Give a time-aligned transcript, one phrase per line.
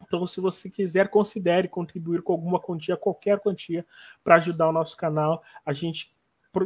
[0.09, 3.85] então, se você quiser, considere contribuir com alguma quantia, qualquer quantia,
[4.25, 5.43] para ajudar o nosso canal.
[5.65, 6.17] A gente,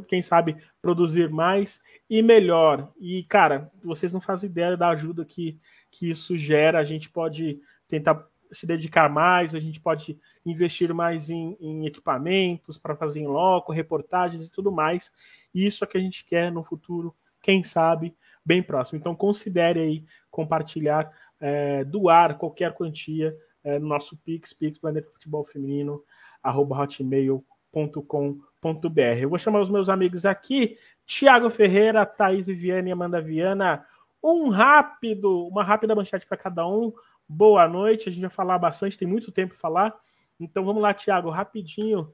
[0.07, 2.93] quem sabe, produzir mais e melhor.
[3.01, 5.59] E, cara, vocês não fazem ideia da ajuda que,
[5.91, 6.79] que isso gera.
[6.79, 12.79] A gente pode tentar se dedicar mais, a gente pode investir mais em, em equipamentos
[12.79, 15.11] para fazer em loco, reportagens e tudo mais.
[15.53, 18.99] E isso é que a gente quer no futuro, quem sabe, bem próximo.
[18.99, 21.11] Então considere aí compartilhar
[21.43, 26.05] é, doar qualquer quantia é, no nosso Pix, Pix Planeta Futebol Feminino,
[26.41, 29.01] arroba hotmail.com.br.
[29.21, 33.85] Eu vou chamar os meus amigos aqui, Tiago Ferreira, Thaís Viviane e Amanda Viana.
[34.23, 36.93] Um rápido, uma rápida manchete para cada um.
[37.29, 39.95] Boa noite, a gente vai falar bastante, tem muito tempo para falar.
[40.39, 42.13] Então vamos lá, Tiago, rapidinho.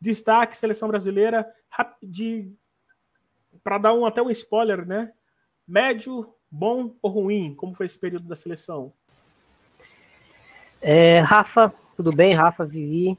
[0.00, 1.46] Destaque, seleção brasileira,
[3.62, 5.12] para dar um até um spoiler, né?
[5.68, 7.54] Médio, Bom ou ruim?
[7.54, 8.92] Como foi esse período da seleção?
[10.82, 12.34] É, Rafa, tudo bem?
[12.34, 13.16] Rafa, Vivi,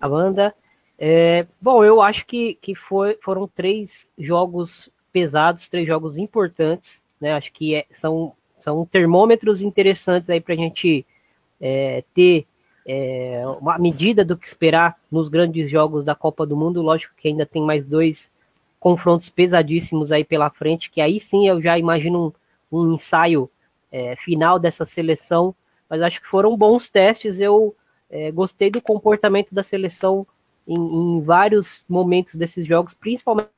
[0.00, 0.54] Amanda.
[0.98, 7.32] É, bom, eu acho que, que foi, foram três jogos pesados, três jogos importantes, né?
[7.32, 11.04] Acho que é, são, são termômetros interessantes aí para a gente
[11.60, 12.46] é, ter
[12.86, 16.80] é, uma medida do que esperar nos grandes jogos da Copa do Mundo.
[16.80, 18.32] Lógico que ainda tem mais dois
[18.78, 22.34] confrontos pesadíssimos aí pela frente, que aí sim eu já imagino
[22.72, 23.50] um, ensaio
[23.90, 25.54] é, final dessa seleção,
[25.88, 27.40] mas acho que foram bons testes.
[27.40, 27.76] Eu
[28.08, 30.26] é, gostei do comportamento da seleção
[30.66, 33.50] em, em, vários momentos desses jogos, principalmente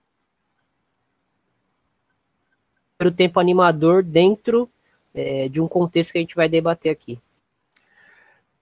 [3.03, 4.69] o tempo animador dentro
[5.13, 7.21] é, de um contexto que a gente vai debater aqui.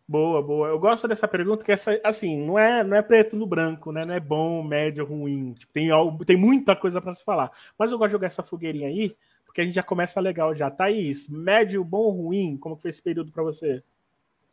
[0.06, 0.68] Boa, boa.
[0.68, 4.04] Eu gosto dessa pergunta que essa, assim, não é, não é preto no branco, né?
[4.04, 5.54] Não é bom, médio, ruim.
[5.54, 5.88] Tipo, tem,
[6.26, 7.50] tem muita coisa para se falar.
[7.78, 9.16] Mas eu gosto de jogar essa fogueirinha aí,
[9.52, 10.70] porque a gente já começa legal já.
[10.70, 12.56] Thaís, médio, bom ou ruim?
[12.56, 13.82] Como foi esse período para você?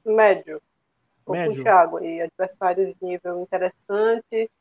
[0.06, 0.62] Médio.
[1.26, 1.54] Tô médio.
[1.54, 4.52] com o Thiago aí, adversário de nível interessante.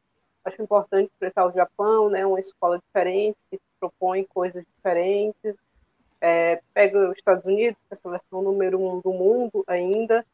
[0.44, 2.24] Acho importante enfrentar o Japão, né?
[2.24, 5.56] Uma escola diferente, que propõe coisas diferentes.
[6.20, 10.24] É, pega os Estados Unidos, que é a seleção número um do mundo ainda.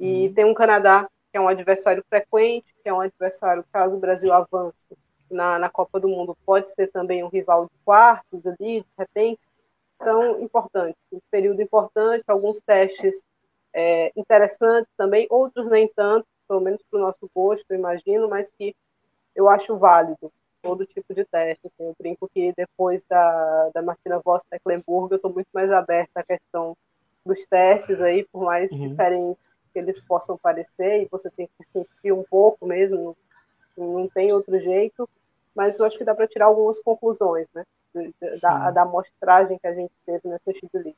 [0.00, 0.34] E uhum.
[0.34, 4.32] tem um Canadá, que é um adversário frequente, que é um adversário, caso o Brasil
[4.32, 4.96] avance,
[5.34, 9.40] na, na Copa do Mundo pode ser também um rival de quartos ali, de repente.
[9.96, 13.22] Então, importante, um período importante, alguns testes
[13.72, 18.50] é, interessantes também, outros nem tanto, pelo menos para o nosso gosto, eu imagino, mas
[18.52, 18.74] que
[19.34, 21.66] eu acho válido todo tipo de teste.
[21.66, 26.20] Assim, eu brinco que depois da, da Martina Voss Mecklenburg, eu estou muito mais aberta
[26.20, 26.76] à questão
[27.24, 28.88] dos testes aí, por mais uhum.
[28.88, 33.16] diferentes que eles possam parecer, e você tem que sentir um pouco mesmo,
[33.76, 35.08] não tem outro jeito
[35.54, 37.64] mas eu acho que dá para tirar algumas conclusões, né?
[38.42, 40.96] Da, da amostragem que a gente teve nessa Chile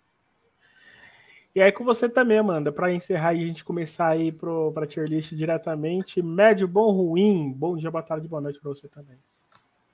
[1.55, 4.87] E aí com você também, Amanda, para encerrar e a gente começar aí para a
[4.87, 9.19] tier list diretamente, médio, bom, ruim, bom dia, boa tarde, boa noite para você também.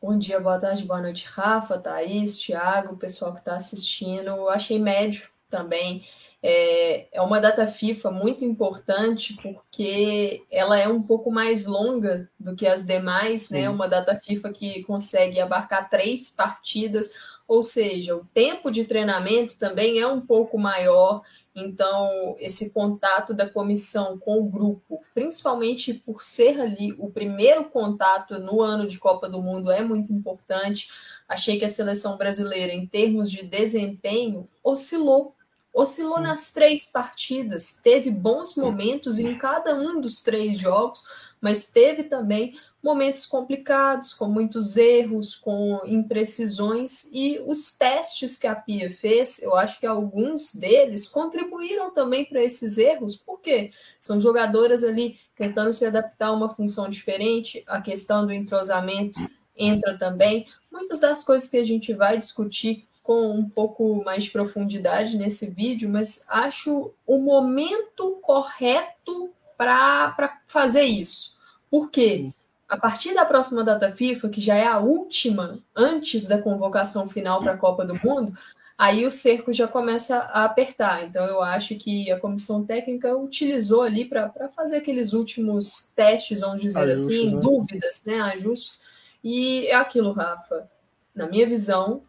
[0.01, 4.29] Bom dia, boa tarde, boa noite, Rafa, Thaís, Thiago, pessoal que está assistindo.
[4.29, 6.03] Eu achei médio também.
[6.43, 12.57] é, é uma data FIFA muito importante porque ela é um pouco mais longa do
[12.57, 13.71] que as demais, né?
[13.71, 17.11] Uma data FIFA que consegue abarcar três partidas,
[17.47, 21.23] ou seja, o tempo de treinamento também é um pouco maior.
[21.55, 28.39] Então, esse contato da comissão com o grupo, principalmente por ser ali o primeiro contato
[28.41, 30.89] no ano de Copa do Mundo, é muito importante.
[31.29, 35.37] Achei que a seleção brasileira, em termos de desempenho, oscilou
[35.73, 41.03] oscilou nas três partidas, teve bons momentos em cada um dos três jogos,
[41.41, 48.57] mas teve também momentos complicados, com muitos erros, com imprecisões, e os testes que a
[48.57, 53.71] Pia fez, eu acho que alguns deles contribuíram também para esses erros, porque
[54.01, 59.21] são jogadoras ali tentando se adaptar a uma função diferente, a questão do entrosamento
[59.57, 60.47] entra também.
[60.71, 65.51] Muitas das coisas que a gente vai discutir com um pouco mais de profundidade nesse
[65.51, 71.37] vídeo, mas acho o momento correto para fazer isso.
[71.71, 72.33] Por quê?
[72.69, 77.41] A partir da próxima data FIFA, que já é a última antes da convocação final
[77.41, 78.33] para a Copa do Mundo,
[78.79, 81.05] aí o cerco já começa a apertar.
[81.05, 86.61] Então, eu acho que a comissão técnica utilizou ali para fazer aqueles últimos testes, vamos
[86.63, 87.41] dizer Ajuste, assim, né?
[87.41, 88.85] dúvidas, né, ajustes.
[89.23, 90.69] E é aquilo, Rafa.
[91.15, 92.01] Na minha visão,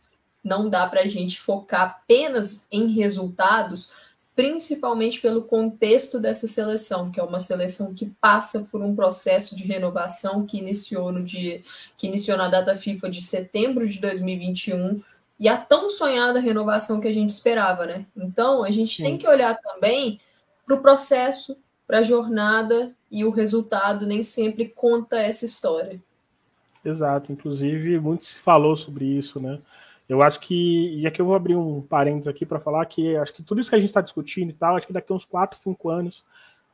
[0.44, 3.92] não dá para a gente focar apenas em resultados,
[4.36, 9.64] principalmente pelo contexto dessa seleção, que é uma seleção que passa por um processo de
[9.64, 11.62] renovação que iniciou no dia,
[11.98, 15.02] que iniciou na data FIFA de setembro de 2021
[15.40, 18.06] e a tão sonhada renovação que a gente esperava, né?
[18.16, 19.04] Então a gente Sim.
[19.04, 20.20] tem que olhar também
[20.66, 26.02] para o processo, para a jornada e o resultado nem sempre conta essa história.
[26.84, 29.60] Exato, inclusive muito se falou sobre isso, né?
[30.08, 33.34] Eu acho que, e aqui eu vou abrir um parênteses aqui para falar que acho
[33.34, 35.26] que tudo isso que a gente está discutindo e tal, acho que daqui a uns
[35.26, 36.26] 4, 5 anos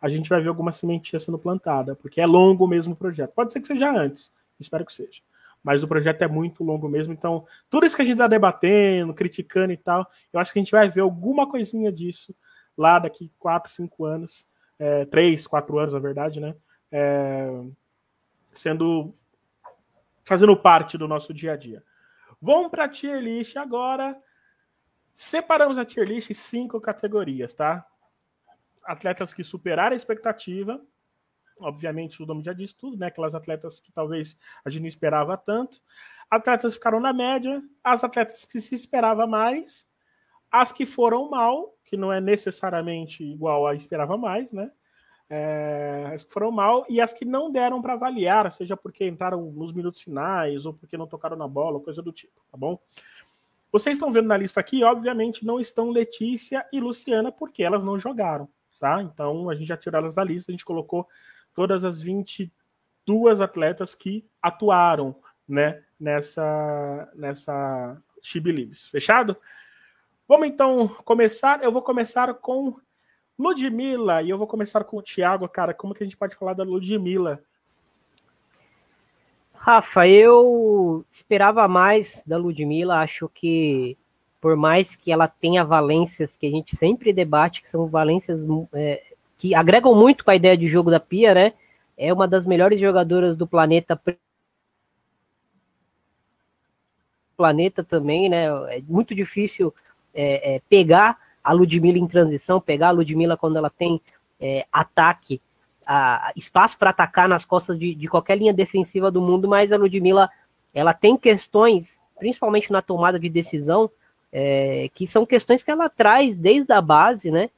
[0.02, 3.32] a gente vai ver alguma sementinha sendo plantada, porque é longo mesmo o projeto.
[3.34, 5.22] Pode ser que seja antes, espero que seja.
[5.64, 9.14] Mas o projeto é muito longo mesmo, então tudo isso que a gente está debatendo,
[9.14, 12.34] criticando e tal, eu acho que a gente vai ver alguma coisinha disso
[12.78, 14.48] lá daqui 4, 5 anos,
[14.80, 16.56] é, 3, 4 anos, na verdade, né?
[16.92, 17.62] É,
[18.54, 19.14] sendo.
[20.24, 21.84] fazendo parte do nosso dia a dia.
[22.42, 24.22] Vamos para a tier list agora.
[25.14, 27.86] Separamos a tier list em cinco categorias, tá?
[28.84, 30.82] Atletas que superaram a expectativa.
[31.60, 33.08] Obviamente, o nome já diz tudo, né?
[33.08, 35.82] Aquelas atletas que talvez a gente não esperava tanto.
[36.32, 37.62] Atletas que ficaram na média.
[37.84, 39.88] As atletas que se esperava mais.
[40.50, 44.72] As que foram mal, que não é necessariamente igual a esperava mais, né?
[45.30, 49.52] É, as que foram mal e as que não deram para avaliar, seja porque entraram
[49.52, 52.80] nos minutos finais ou porque não tocaram na bola, coisa do tipo, tá bom?
[53.72, 58.00] Vocês estão vendo na lista aqui, obviamente não estão Letícia e Luciana porque elas não
[58.00, 58.50] jogaram,
[58.80, 59.04] tá?
[59.04, 61.08] Então a gente já tirou elas da lista, a gente colocou
[61.54, 65.16] todas as 22 atletas que atuaram,
[65.48, 68.02] né, nessa nessa
[68.42, 68.88] Believes.
[68.88, 69.38] Fechado?
[70.28, 71.64] Vamos então começar.
[71.64, 72.76] Eu vou começar com
[73.40, 75.74] Ludmilla, e eu vou começar com o Thiago, cara.
[75.74, 77.42] Como que a gente pode falar da Ludmilla?
[79.54, 83.00] Rafa, eu esperava mais da Ludmilla.
[83.00, 83.98] Acho que,
[84.42, 88.38] por mais que ela tenha valências que a gente sempre debate, que são valências
[88.74, 89.04] é,
[89.38, 91.54] que agregam muito com a ideia de jogo da Pia, né?
[91.98, 94.02] É uma das melhores jogadoras do planeta.
[97.38, 98.48] Planeta também, né?
[98.76, 99.74] É muito difícil
[100.14, 104.02] é, é, pegar a Ludmilla em transição, pegar a Ludmilla quando ela tem
[104.40, 105.42] é, ataque,
[105.86, 109.78] a, espaço para atacar nas costas de, de, qualquer linha defensiva do mundo, mas a
[109.78, 110.30] Ludmilla
[110.74, 113.90] ela tem questões, principalmente na tomada de decisão,
[114.32, 117.50] é, que são questões que ela traz desde a base, né?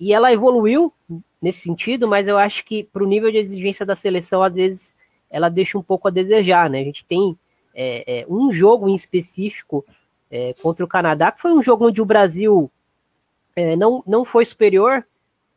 [0.00, 0.92] E ela evoluiu
[1.40, 4.96] nesse sentido, mas eu acho que para o nível de exigência da seleção, às vezes,
[5.30, 6.80] ela deixa um pouco a desejar, né?
[6.80, 7.38] A gente tem
[7.74, 9.84] é, é um jogo em específico
[10.30, 12.70] é, contra o Canadá, que foi um jogo onde o Brasil
[13.56, 15.06] é, não, não foi superior,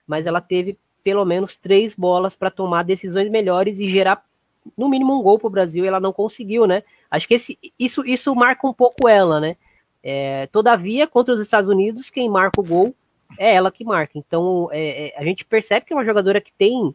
[0.05, 4.23] mas ela teve pelo menos três bolas para tomar decisões melhores e gerar
[4.77, 6.83] no mínimo um gol para o Brasil e ela não conseguiu, né?
[7.09, 9.55] Acho que esse, isso, isso marca um pouco ela, né?
[10.03, 12.93] É, todavia, contra os Estados Unidos, quem marca o gol
[13.37, 14.17] é ela que marca.
[14.17, 16.93] Então, é, é a gente percebe que é uma jogadora que tem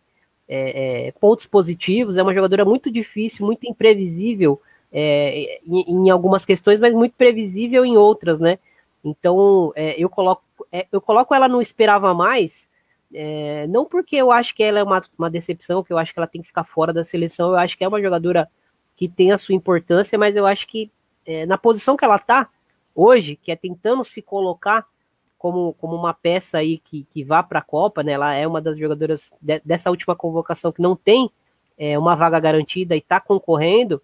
[0.49, 4.61] é, é, pontos positivos, é uma jogadora muito difícil, muito imprevisível
[4.93, 8.59] é, em, em, algumas questões, mas muito previsível em outras, né?
[9.05, 12.69] Então, eu coloco é, eu coloco ela no esperava mais,
[13.13, 16.19] é, não porque eu acho que ela é uma, uma decepção, que eu acho que
[16.19, 18.49] ela tem que ficar fora da seleção, eu acho que é uma jogadora
[18.97, 20.91] que tem a sua importância, mas eu acho que
[21.27, 22.49] é, na posição que ela tá
[22.95, 24.87] hoje, que é tentando se colocar
[25.39, 28.13] como, como uma peça aí que, que vá para a Copa, né?
[28.13, 31.31] Ela é uma das jogadoras de, dessa última convocação que não tem
[31.77, 34.01] é, uma vaga garantida e está concorrendo,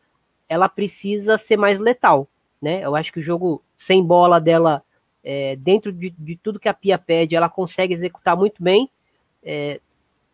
[0.49, 2.27] ela precisa ser mais letal,
[2.61, 2.85] né?
[2.85, 4.83] Eu acho que o jogo sem bola dela,
[5.31, 8.89] é, dentro de, de, tudo que a Pia pede, ela consegue executar muito bem.
[9.45, 9.79] É,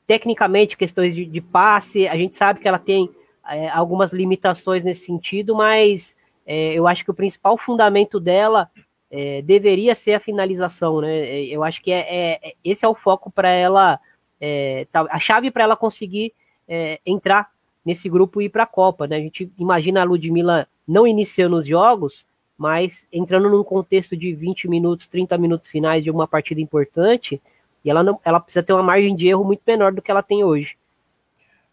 [0.07, 3.11] tecnicamente, questões de, de, passe, a gente sabe que ela tem
[3.49, 6.15] é, algumas limitações nesse sentido, mas
[6.47, 8.71] é, eu acho que o principal fundamento dela
[9.11, 11.13] é, deveria ser a finalização, né?
[11.13, 13.99] É, eu acho que é, esse é o foco para ela,
[14.93, 16.33] tá, a chave para ela conseguir
[17.05, 17.51] entrar
[17.85, 19.17] nesse grupo e ir para a Copa, né?
[19.17, 22.25] A gente imagina a Ludmilla não iniciando os jogos,
[22.57, 27.41] mas entrando num contexto de 20 minutos, 30 minutos finais de uma partida importante,
[27.85, 30.23] e ela, não, ela precisa ter uma margem de erro muito menor do que ela
[30.23, 30.77] tem hoje.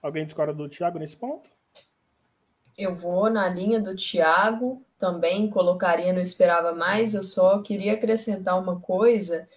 [0.02, 1.50] Alguém discorda do Thiago nesse ponto?
[2.78, 8.60] Eu vou na linha do Thiago, também colocaria, não esperava mais, eu só queria acrescentar
[8.60, 9.48] uma coisa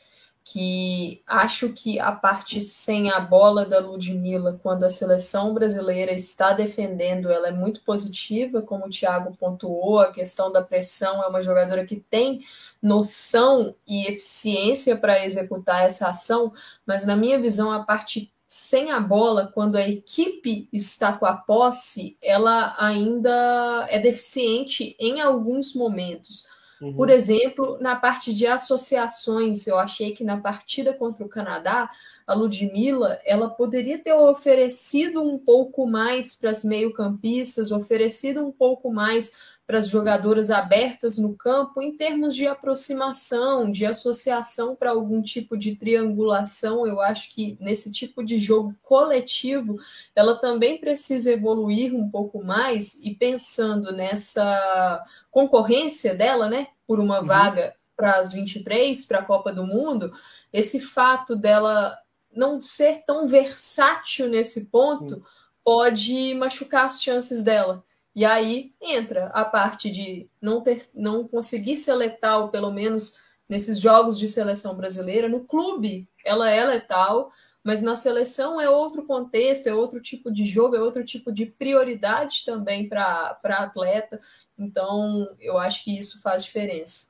[0.44, 6.52] que acho que a parte sem a bola da Ludmilla, quando a seleção brasileira está
[6.52, 11.40] defendendo, ela é muito positiva, como o Thiago pontuou, a questão da pressão é uma
[11.40, 12.44] jogadora que tem
[12.82, 16.52] noção e eficiência para executar essa ação,
[16.86, 21.34] mas na minha visão a parte sem a bola, quando a equipe está com a
[21.34, 26.44] posse, ela ainda é deficiente em alguns momentos.
[26.84, 26.92] Uhum.
[26.92, 31.88] Por exemplo, na parte de associações, eu achei que na partida contra o Canadá,
[32.26, 38.92] a Ludmilla, ela poderia ter oferecido um pouco mais para as meio-campistas, oferecido um pouco
[38.92, 45.22] mais para as jogadoras abertas no campo em termos de aproximação, de associação para algum
[45.22, 46.86] tipo de triangulação.
[46.86, 49.78] Eu acho que nesse tipo de jogo coletivo,
[50.14, 57.20] ela também precisa evoluir um pouco mais e pensando nessa concorrência dela, né, por uma
[57.20, 57.26] uhum.
[57.26, 60.12] vaga para as 23, para a Copa do Mundo,
[60.52, 61.96] esse fato dela
[62.34, 65.22] não ser tão versátil nesse ponto uhum.
[65.62, 67.82] pode machucar as chances dela.
[68.14, 73.80] E aí entra a parte de não, ter, não conseguir ser letal, pelo menos nesses
[73.80, 75.28] jogos de seleção brasileira.
[75.28, 80.44] No clube, ela é letal, mas na seleção é outro contexto, é outro tipo de
[80.44, 84.20] jogo, é outro tipo de prioridade também para atleta.
[84.56, 87.08] Então, eu acho que isso faz diferença.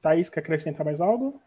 [0.00, 1.40] Thaís, quer acrescentar mais algo?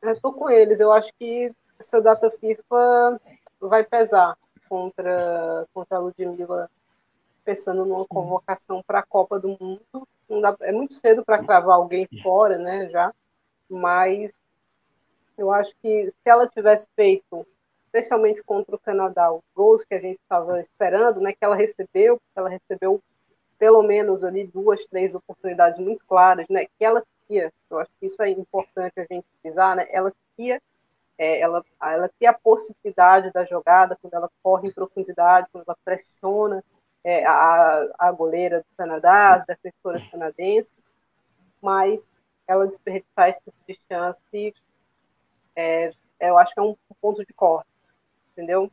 [0.00, 0.80] Eu estou com eles.
[0.80, 3.20] Eu acho que essa data FIFA
[3.60, 4.38] vai pesar
[4.68, 6.70] contra, contra a Ludmilla
[7.50, 10.06] pensando numa convocação para a Copa do Mundo.
[10.40, 13.12] Dá, é muito cedo para cravar alguém fora, né, já,
[13.68, 14.30] mas
[15.36, 17.44] eu acho que se ela tivesse feito,
[17.86, 22.20] especialmente contra o Canadá, os gols que a gente estava esperando, né, que ela recebeu,
[22.36, 23.02] ela recebeu
[23.58, 28.06] pelo menos ali duas, três oportunidades muito claras, né, que ela tinha, eu acho que
[28.06, 30.60] isso é importante a gente frisar, né, ela tinha
[31.18, 35.76] é, ela, ela tem a possibilidade da jogada, quando ela corre em profundidade, quando ela
[35.84, 36.64] pressiona,
[37.02, 40.86] é, a, a goleira do Canadá, as defensoras canadenses,
[41.60, 42.06] mas
[42.46, 44.54] ela desperdiçar esse tipo de chance,
[45.54, 47.68] é, eu acho que é um ponto de corte,
[48.32, 48.70] entendeu?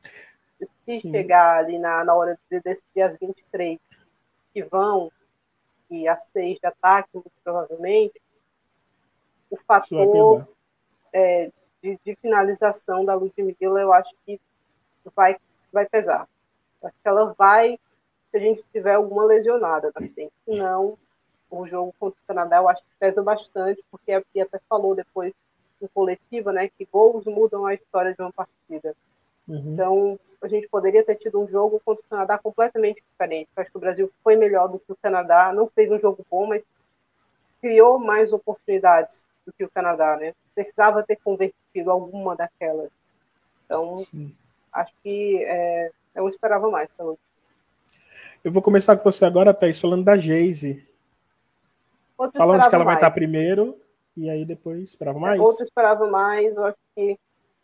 [0.86, 1.12] Se Sim.
[1.12, 3.80] chegar ali na, na hora de decidir as 23
[4.54, 5.12] que vão
[5.90, 8.20] e as seis de ataque, muito provavelmente,
[9.50, 10.48] o fator
[11.14, 14.42] é, de, de, finalização da Ludmilla, eu acho que
[15.16, 15.38] vai,
[15.72, 16.28] vai pesar.
[16.82, 17.80] Eu acho que ela vai
[18.32, 20.32] se a gente tiver alguma lesionada na frente.
[20.46, 20.98] Senão,
[21.50, 24.96] o jogo contra o Canadá eu acho que pesa bastante, porque a Pia até falou
[24.96, 25.34] depois
[25.80, 28.96] no coletivo, né, que gols mudam a história de uma partida.
[29.48, 29.74] Uhum.
[29.74, 33.50] Então, a gente poderia ter tido um jogo contra o Canadá completamente diferente.
[33.56, 36.26] Eu acho que o Brasil foi melhor do que o Canadá, não fez um jogo
[36.30, 36.66] bom, mas
[37.62, 40.34] criou mais oportunidades do que o Canadá, né?
[40.54, 42.90] Precisava ter convertido alguma daquelas.
[43.66, 44.36] Então, Sim.
[44.72, 47.18] acho que é, eu esperava mais pelo
[48.44, 50.88] eu vou começar com você agora, Thaís, falando da Geise.
[52.16, 52.86] Falando que ela mais.
[52.86, 53.78] vai estar primeiro,
[54.16, 55.40] e aí depois esperava mais?
[55.40, 57.18] Outro esperava mais, eu acho que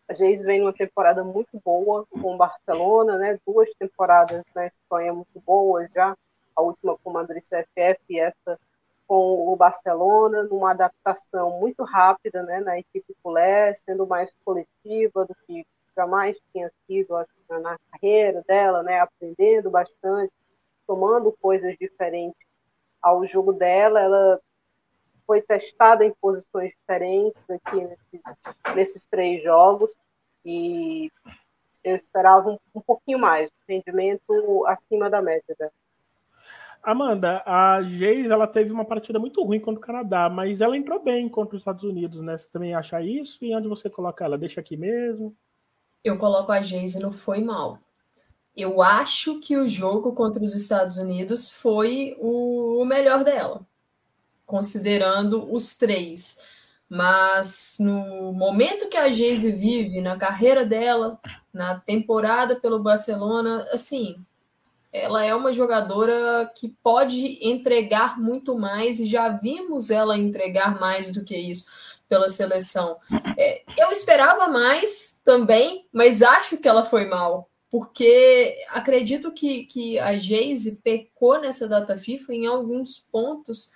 [0.08, 3.40] a Geise vem numa temporada muito boa com o Barcelona, né?
[3.46, 6.16] Duas temporadas na Espanha muito boas já,
[6.56, 8.60] a última com o Madrid CFF e essa
[9.08, 15.36] com o Barcelona, numa adaptação muito rápida né, na equipe culé, sendo mais coletiva do
[15.46, 15.66] que
[15.96, 20.34] jamais tinha sido acho, na carreira dela, né, aprendendo bastante,
[20.88, 22.46] tomando coisas diferentes
[23.02, 24.00] ao jogo dela.
[24.00, 24.40] Ela
[25.26, 29.96] foi testada em posições diferentes aqui nesses, nesses três jogos
[30.46, 31.10] e
[31.84, 35.56] eu esperava um, um pouquinho mais, rendimento acima da média.
[36.82, 41.02] Amanda, a Geis ela teve uma partida muito ruim contra o Canadá, mas ela entrou
[41.02, 42.38] bem contra os Estados Unidos, né?
[42.38, 43.44] Você também acha isso?
[43.44, 44.38] E onde você coloca ela?
[44.38, 45.34] Deixa aqui mesmo?
[46.04, 47.80] Eu coloco a Geis e não foi mal.
[48.56, 53.66] Eu acho que o jogo contra os Estados Unidos foi o melhor dela,
[54.46, 56.38] considerando os três.
[56.88, 61.20] Mas no momento que a Geise vive, na carreira dela,
[61.52, 64.14] na temporada pelo Barcelona, assim,
[64.92, 71.12] ela é uma jogadora que pode entregar muito mais e já vimos ela entregar mais
[71.12, 71.66] do que isso
[72.08, 72.96] pela seleção.
[73.36, 79.98] É, eu esperava mais também, mas acho que ela foi mal, porque acredito que, que
[79.98, 83.72] a Geise pecou nessa data FIFA em alguns pontos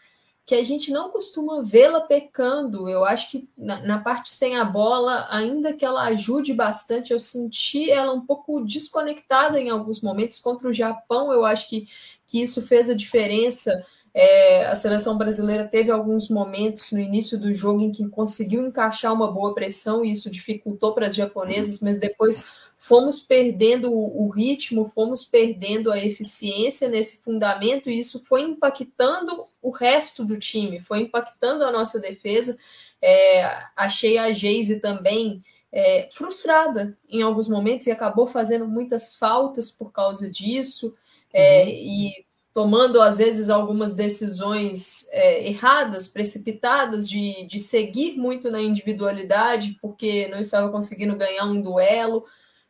[0.46, 2.88] que a gente não costuma vê-la pecando.
[2.88, 7.20] Eu acho que na, na, parte sem a bola, ainda que ela ajude bastante, eu
[7.20, 10.38] senti ela um pouco desconectada em alguns momentos.
[10.38, 11.88] Contra o Japão, eu acho que,
[12.28, 13.84] que isso fez a diferença.
[14.14, 19.12] É, a seleção brasileira teve alguns momentos no início do jogo em que conseguiu encaixar
[19.12, 24.88] uma boa pressão e isso dificultou para as japonesas, mas depois fomos perdendo o ritmo,
[24.88, 31.02] fomos perdendo a eficiência nesse fundamento, e isso foi impactando o resto do time, foi
[31.02, 32.58] impactando a nossa defesa.
[33.02, 33.44] É,
[33.76, 39.92] achei a Geise também é, frustrada em alguns momentos e acabou fazendo muitas faltas por
[39.92, 40.96] causa disso,
[41.34, 41.70] é, uhum.
[41.70, 49.78] e tomando às vezes algumas decisões é, erradas, precipitadas, de, de seguir muito na individualidade,
[49.82, 52.24] porque não estava conseguindo ganhar um duelo.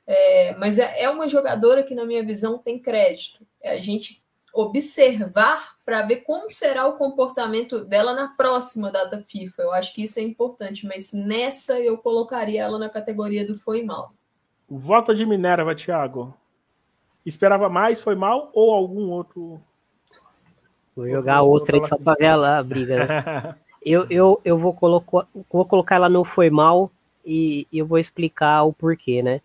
[0.08, 3.46] É, mas é, é, uma jogadora que, na minha visão, tem crédito.
[3.62, 4.24] É a gente
[4.54, 9.62] observar para ver como será o comportamento dela na próxima data FIFA.
[9.62, 13.84] Eu acho que isso é importante, mas nessa eu colocaria ela na categoria do foi
[13.84, 14.14] mal.
[14.70, 16.34] Volta de Minerva, Thiago.
[17.26, 19.62] Esperava mais, foi mal ou algum outro?
[20.96, 23.06] Vou jogar outra aí só para ver a briga.
[23.06, 23.56] Né?
[23.86, 26.90] eu, eu, eu vou, colocar, vou colocar ela no foi mal
[27.26, 29.42] e, e eu vou explicar o porquê, né?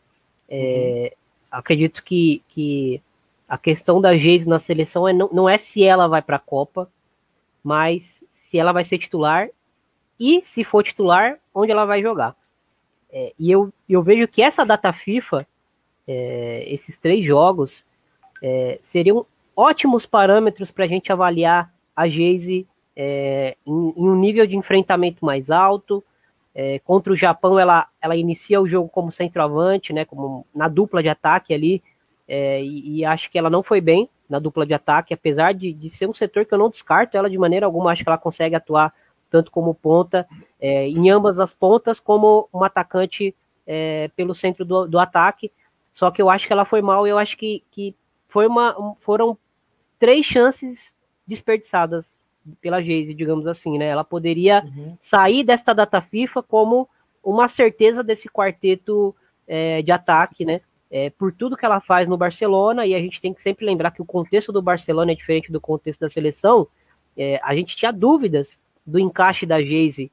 [0.54, 1.16] É,
[1.50, 3.02] acredito que, que
[3.48, 6.40] a questão da Geise na seleção é, não, não é se ela vai para a
[6.40, 6.90] Copa,
[7.64, 9.48] mas se ela vai ser titular
[10.20, 12.36] e, se for titular, onde ela vai jogar.
[13.10, 15.46] É, e eu, eu vejo que essa data FIFA,
[16.06, 17.84] é, esses três jogos,
[18.42, 19.24] é, seriam
[19.56, 25.24] ótimos parâmetros para a gente avaliar a Geise é, em, em, um nível de enfrentamento
[25.24, 26.04] mais alto,
[26.54, 31.02] é, contra o Japão, ela, ela inicia o jogo como centroavante, né, como na dupla
[31.02, 31.82] de ataque ali,
[32.28, 35.72] é, e, e, acho que ela não foi bem na dupla de ataque, apesar de,
[35.72, 38.18] de ser um setor que eu não descarto ela de maneira alguma, acho que ela
[38.18, 38.94] consegue atuar
[39.28, 40.26] tanto como ponta,
[40.60, 43.34] é, em ambas as pontas, como um atacante
[43.66, 45.50] é, pelo centro do, do, ataque,
[45.92, 47.94] só que eu acho que ela foi mal, eu acho que, que
[48.28, 49.36] foi uma, foram
[49.98, 50.94] três chances
[51.26, 52.21] desperdiçadas
[52.60, 53.86] pela Geise, digamos assim, né?
[53.86, 54.96] Ela poderia uhum.
[55.00, 56.88] sair desta data FIFA como
[57.22, 59.14] uma certeza desse quarteto
[59.46, 60.60] é, de ataque, né?
[60.90, 63.92] É, por tudo que ela faz no Barcelona, e a gente tem que sempre lembrar
[63.92, 66.66] que o contexto do Barcelona é diferente do contexto da seleção.
[67.16, 70.10] É, a gente tinha dúvidas do encaixe da Geise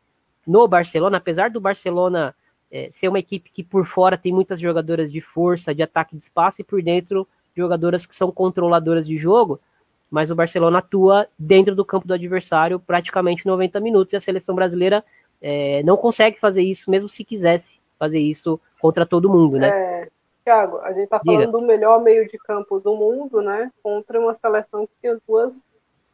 [0.48, 2.34] no Barcelona, apesar do Barcelona
[2.72, 6.24] é, ser uma equipe que por fora tem muitas jogadoras de força, de ataque de
[6.24, 9.60] espaço, e por dentro jogadoras que são controladoras de jogo
[10.10, 14.56] mas o Barcelona atua dentro do campo do adversário praticamente 90 minutos e a seleção
[14.56, 15.04] brasileira
[15.41, 19.69] é, não consegue fazer isso, mesmo se quisesse fazer isso contra todo mundo, né?
[19.69, 20.08] É,
[20.43, 23.72] Thiago, a gente está falando do melhor meio de campo do mundo, né?
[23.84, 25.63] Contra uma seleção que tinha duas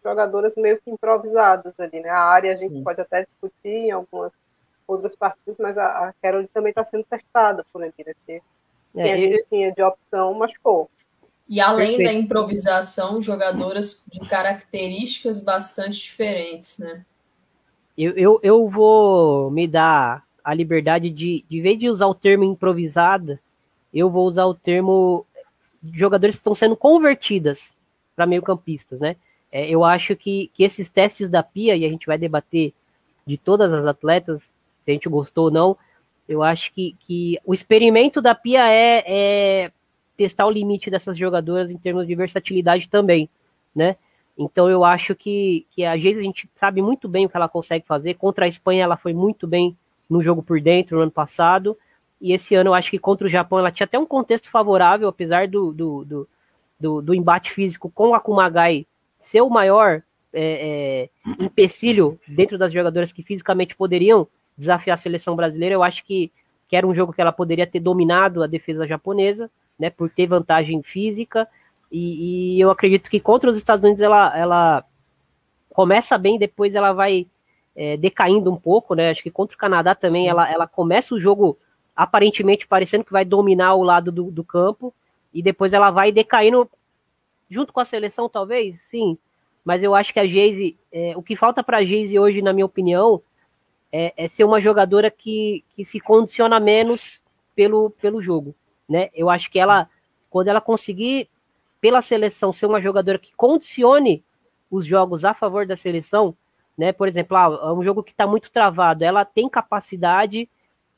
[0.03, 2.09] jogadoras meio que improvisadas ali, né?
[2.09, 2.83] A área a gente Sim.
[2.83, 4.31] pode até discutir em algumas
[4.87, 8.13] outras partidas, mas a, a Carol também está sendo testada por ali, né?
[8.13, 8.41] Porque
[8.95, 10.89] é, a gente tinha de opção machucou.
[11.47, 12.11] E além Perfeito.
[12.11, 17.01] da improvisação, jogadoras de características bastante diferentes, né?
[17.97, 22.43] Eu, eu, eu vou me dar a liberdade de, de vez de usar o termo
[22.43, 23.39] improvisada,
[23.93, 25.25] eu vou usar o termo
[25.93, 27.73] jogadores que estão sendo convertidas
[28.15, 29.15] para meio-campistas, né?
[29.51, 32.73] É, eu acho que, que esses testes da Pia, e a gente vai debater
[33.25, 34.51] de todas as atletas,
[34.83, 35.77] se a gente gostou ou não,
[36.27, 39.71] eu acho que, que o experimento da Pia é, é
[40.17, 43.29] testar o limite dessas jogadoras em termos de versatilidade também,
[43.75, 43.95] né?
[44.37, 47.47] Então eu acho que, que a Geisa a gente sabe muito bem o que ela
[47.47, 48.15] consegue fazer.
[48.15, 49.77] Contra a Espanha ela foi muito bem
[50.09, 51.77] no jogo por dentro no ano passado.
[52.19, 55.07] E esse ano eu acho que contra o Japão ela tinha até um contexto favorável,
[55.07, 56.27] apesar do, do, do,
[56.79, 58.85] do, do embate físico com a Kumagai
[59.17, 65.35] ser o maior é, é, empecilho dentro das jogadoras que fisicamente poderiam desafiar a seleção
[65.35, 65.75] brasileira.
[65.75, 66.31] Eu acho que,
[66.67, 70.27] que era um jogo que ela poderia ter dominado a defesa japonesa né, por ter
[70.27, 71.47] vantagem física.
[71.91, 74.85] E, e, eu acredito que contra os Estados Unidos ela, ela
[75.69, 77.27] começa bem, depois ela vai
[77.75, 79.11] é, decaindo um pouco, né?
[79.11, 81.57] Acho que contra o Canadá também ela, ela começa o jogo
[81.95, 84.93] aparentemente parecendo que vai dominar o lado do, do campo
[85.33, 86.69] e depois ela vai decaindo
[87.49, 89.17] junto com a seleção, talvez, sim.
[89.63, 92.53] Mas eu acho que a Geise, é, o que falta para a Geise hoje, na
[92.53, 93.21] minha opinião,
[93.91, 97.21] é, é, ser uma jogadora que, que se condiciona menos
[97.55, 98.53] pelo, pelo jogo,
[98.87, 99.09] né?
[99.13, 99.89] Eu acho que ela,
[100.29, 101.29] quando ela conseguir
[101.81, 104.23] pela seleção ser uma jogadora que condicione
[104.69, 106.35] os jogos a favor da seleção,
[106.77, 106.91] né?
[106.91, 110.49] Por exemplo, ah, é um jogo que está muito travado, ela tem capacidade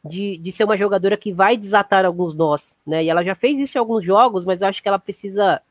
[0.04, 3.04] de, de ser uma jogadora que vai desatar alguns nós, né?
[3.04, 5.62] E ela já fez isso em alguns jogos, mas acho que ela precisa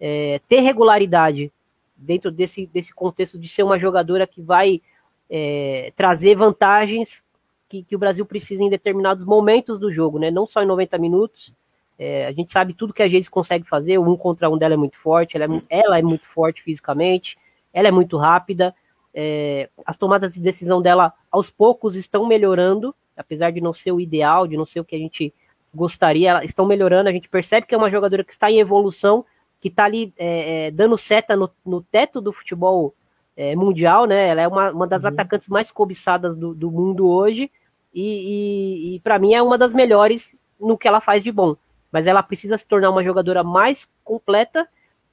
[0.00, 1.52] é, ter regularidade
[1.96, 4.82] dentro desse, desse contexto de ser uma jogadora que vai
[5.30, 7.24] é, trazer vantagens
[7.68, 10.30] que, que, o Brasil precisa em determinados momentos do jogo, né?
[10.30, 11.52] Não só em 90 minutos,
[11.98, 14.74] é, a gente sabe tudo que a Geise consegue fazer, o um contra um dela
[14.74, 17.38] é muito forte, ela é, ela é muito forte fisicamente,
[17.72, 18.74] ela é muito rápida,
[19.12, 24.00] é, as tomadas de decisão dela aos poucos estão melhorando, apesar de não ser o
[24.00, 25.32] ideal, de não ser o que a gente
[25.72, 29.24] gostaria, elas estão melhorando, a gente percebe que é uma jogadora que está em evolução,
[29.60, 32.94] que está ali é, é, dando seta no, no, teto do futebol
[33.36, 34.28] é, mundial, né?
[34.28, 35.08] Ela é uma, uma das uhum.
[35.08, 37.50] atacantes mais cobiçadas do, do mundo hoje,
[37.92, 41.56] e, e, e para mim é uma das melhores no que ela faz de bom
[41.94, 44.68] mas ela precisa se tornar uma jogadora mais completa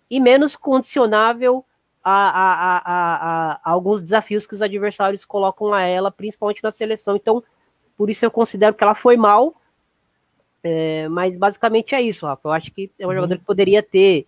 [0.10, 1.64] e menos condicionável
[2.04, 7.16] a, a, a, a, alguns desafios que os adversários colocam a ela, principalmente na seleção.
[7.16, 7.44] Então,
[7.96, 9.62] por isso eu considero que ela foi mal,
[10.64, 12.48] é, mas basicamente é isso, Rafa.
[12.48, 13.16] Eu acho que é uma uhum.
[13.18, 14.26] jogadora que poderia ter,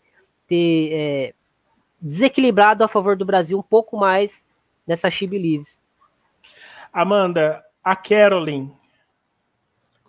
[0.47, 1.33] ter é,
[1.99, 4.45] desequilibrado a favor do Brasil um pouco mais
[4.85, 5.81] nessa Chibi Leaves.
[6.93, 8.71] Amanda, a Caroline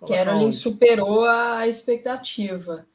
[0.07, 2.87] Carolyn superou a expectativa.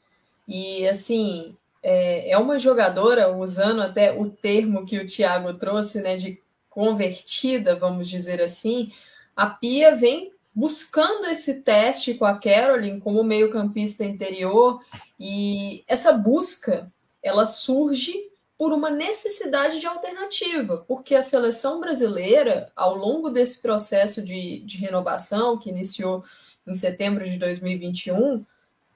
[0.48, 6.16] E, assim, é, é uma jogadora, usando até o termo que o Thiago trouxe, né,
[6.16, 8.92] de convertida, vamos dizer assim,
[9.36, 14.82] a Pia vem buscando esse teste com a Carolyn como meio-campista interior
[15.20, 16.92] e essa busca
[17.24, 18.14] ela surge
[18.58, 24.78] por uma necessidade de alternativa, porque a seleção brasileira, ao longo desse processo de, de
[24.78, 26.24] renovação que iniciou
[26.70, 28.46] em setembro de 2021,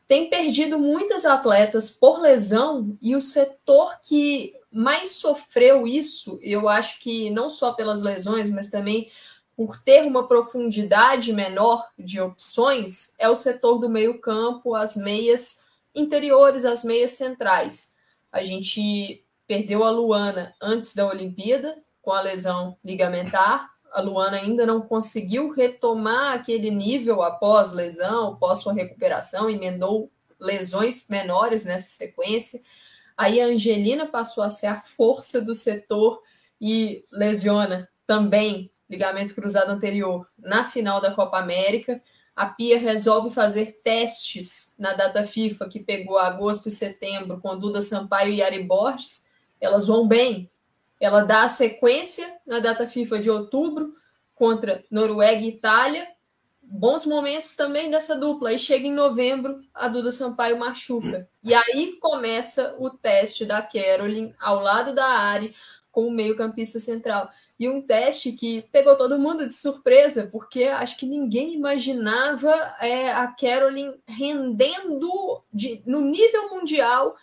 [0.08, 7.00] tem perdido muitas atletas por lesão e o setor que mais sofreu isso, eu acho
[7.00, 9.10] que não só pelas lesões, mas também
[9.56, 16.66] por ter uma profundidade menor de opções, é o setor do meio-campo, as meias interiores,
[16.66, 17.96] as meias centrais.
[18.32, 24.66] A gente perdeu a Luana antes da Olimpíada, com a lesão ligamentar, a Luana ainda
[24.66, 32.60] não conseguiu retomar aquele nível após lesão, após sua recuperação, emendou lesões menores nessa sequência.
[33.16, 36.22] Aí a Angelina passou a ser a força do setor
[36.60, 42.02] e lesiona também ligamento cruzado anterior na final da Copa América.
[42.36, 47.80] A Pia resolve fazer testes na data FIFA, que pegou agosto e setembro, com Duda
[47.80, 49.28] Sampaio e Ari Borges.
[49.62, 50.50] Elas vão bem,
[51.04, 53.94] ela dá a sequência na data FIFA de outubro
[54.34, 56.08] contra Noruega e Itália.
[56.62, 58.50] Bons momentos também dessa dupla.
[58.50, 61.28] Aí chega em novembro, a Duda Sampaio machuca.
[61.44, 65.54] E aí começa o teste da Caroline ao lado da Ari
[65.92, 67.30] como meio-campista central.
[67.60, 73.12] E um teste que pegou todo mundo de surpresa, porque acho que ninguém imaginava é,
[73.12, 77.16] a Caroline rendendo de, no nível mundial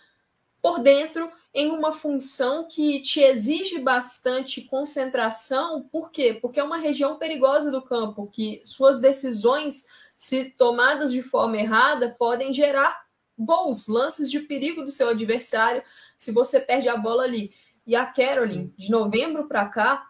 [0.61, 5.83] por dentro em uma função que te exige bastante concentração.
[5.91, 6.33] Por quê?
[6.33, 9.85] Porque é uma região perigosa do campo, que suas decisões,
[10.17, 13.05] se tomadas de forma errada, podem gerar
[13.37, 15.83] gols, lances de perigo do seu adversário
[16.15, 17.53] se você perde a bola ali.
[17.85, 20.09] E a Caroline, de novembro para cá,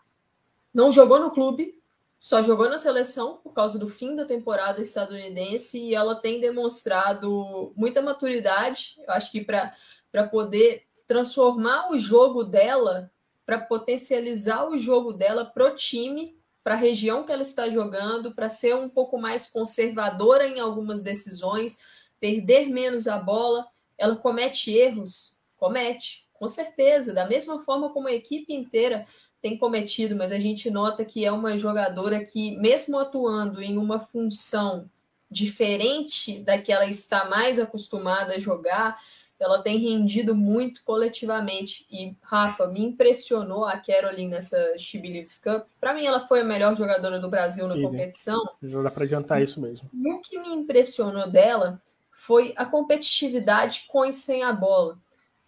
[0.73, 1.81] não jogou no clube,
[2.19, 7.73] só jogou na seleção por causa do fim da temporada estadunidense e ela tem demonstrado
[7.75, 8.95] muita maturidade.
[8.99, 13.11] Eu acho que para poder transformar o jogo dela
[13.45, 18.47] para potencializar o jogo dela pro time, para a região que ela está jogando, para
[18.47, 21.79] ser um pouco mais conservadora em algumas decisões,
[22.17, 23.67] perder menos a bola.
[23.97, 29.05] Ela comete erros, comete, com certeza, da mesma forma como a equipe inteira
[29.41, 33.99] tem cometido, mas a gente nota que é uma jogadora que, mesmo atuando em uma
[33.99, 34.89] função
[35.29, 38.97] diferente da que ela está mais acostumada a jogar,
[39.43, 41.85] ela tem rendido muito coletivamente.
[41.91, 45.65] E, Rafa, me impressionou a Caroline nessa She Believes Cup.
[45.79, 48.43] Para mim, ela foi a melhor jogadora do Brasil na Sim, competição.
[48.83, 49.89] Dá para adiantar isso mesmo.
[49.93, 54.97] E o que me impressionou dela foi a competitividade com e sem a bola.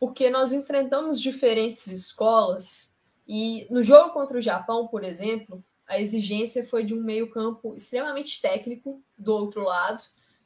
[0.04, 6.66] porque nós enfrentamos diferentes escolas e no jogo contra o Japão, por exemplo, a exigência
[6.66, 10.04] foi de um meio-campo extremamente técnico do outro lado,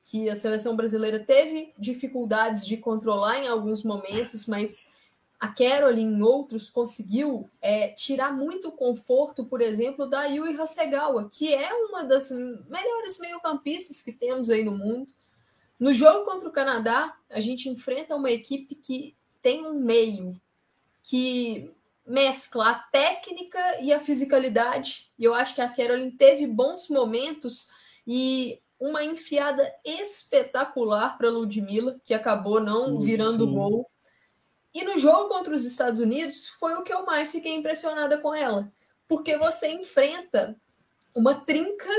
[0.08, 4.89] que a seleção brasileira teve dificuldades de controlar em alguns momentos, mas
[5.38, 11.54] a Carol em outros conseguiu é, tirar muito conforto, por exemplo, da Yui Hasegawa, que
[11.54, 15.12] é uma das melhores meio-campistas que temos aí no mundo.
[15.78, 20.39] No jogo contra o Canadá, a gente enfrenta uma equipe que tem um meio
[21.04, 21.70] que
[22.06, 25.12] mescla a técnica e a fisicalidade.
[25.20, 27.67] E eu acho que a Carolyn teve bons momentos
[28.08, 33.53] e uma enfiada espetacular para Ludmilla, que acabou não virando sim.
[33.53, 33.89] gol.
[34.73, 38.33] E no jogo contra os Estados Unidos foi o que eu mais fiquei impressionada com
[38.33, 38.71] ela,
[39.07, 40.55] porque você enfrenta
[41.15, 41.89] uma trinca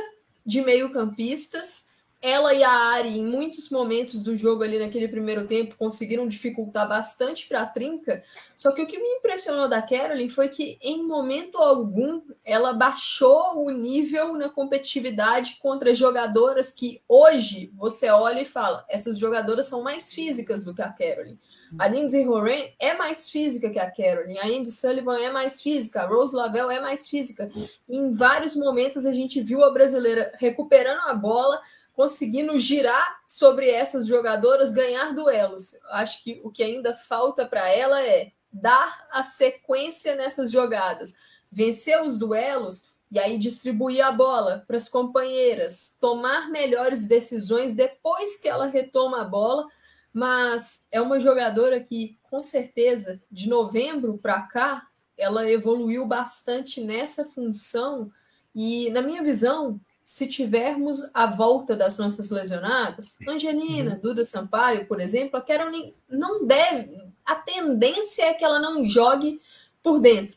[0.47, 1.95] de meio-campistas.
[2.21, 6.89] Ela e a Ari, em muitos momentos do jogo ali naquele primeiro tempo, conseguiram dificultar
[6.89, 8.25] bastante para a trinca.
[8.57, 13.65] Só que o que me impressionou da Carolyn foi que, em momento algum, ela baixou
[13.65, 19.83] o nível na competitividade contra jogadoras que hoje você olha e fala: essas jogadoras são
[19.83, 21.39] mais físicas do que a Carolyn.
[21.79, 26.03] A Lindsay Horan é mais física que a Carolyn, a Andy Sullivan é mais física,
[26.03, 27.51] a Rose Lavelle é mais física.
[27.89, 31.61] E em vários momentos a gente viu a brasileira recuperando a bola,
[31.99, 35.77] conseguindo girar sobre essas jogadoras, ganhar duelos.
[35.91, 41.17] Acho que o que ainda falta para ela é dar a sequência nessas jogadas,
[41.51, 48.37] vencer os duelos e aí distribuir a bola para as companheiras, tomar melhores decisões depois
[48.37, 49.67] que ela retoma a bola
[50.13, 57.25] mas é uma jogadora que, com certeza, de novembro para cá, ela evoluiu bastante nessa
[57.27, 58.11] função.
[58.55, 59.79] E, na minha visão,
[60.09, 64.01] se tivermos a volta das nossas lesionadas, Angelina, uhum.
[64.01, 66.99] Duda Sampaio, por exemplo, a Carolyn não deve.
[67.27, 69.39] A tendência é que ela não jogue
[69.83, 70.35] por dentro.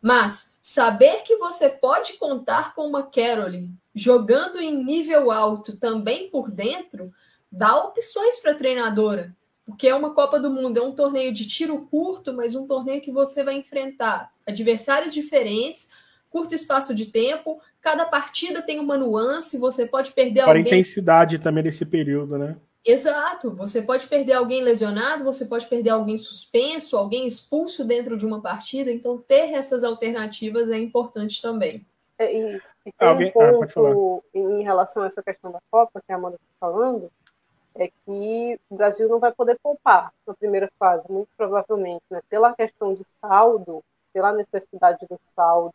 [0.00, 6.48] Mas saber que você pode contar com uma Carolyn jogando em nível alto também por
[6.48, 7.12] dentro
[7.50, 11.44] dá opções para a treinadora, porque é uma Copa do Mundo, é um torneio de
[11.48, 15.90] tiro curto, mas um torneio que você vai enfrentar adversários diferentes,
[16.30, 20.72] curto espaço de tempo, cada partida tem uma nuance, você pode perder Fora alguém...
[20.72, 22.56] a intensidade também desse período, né?
[22.84, 28.24] Exato, você pode perder alguém lesionado, você pode perder alguém suspenso, alguém expulso dentro de
[28.24, 31.84] uma partida, então ter essas alternativas é importante também.
[32.18, 33.32] É, e, e tem alguém...
[33.34, 36.66] um ah, ponto ah, em relação a essa questão da Copa, que a Amanda está
[36.66, 37.10] falando,
[37.74, 42.20] é que o Brasil não vai poder poupar na primeira fase, muito provavelmente, né?
[42.28, 45.74] pela questão de saldo, pela necessidade do saldo,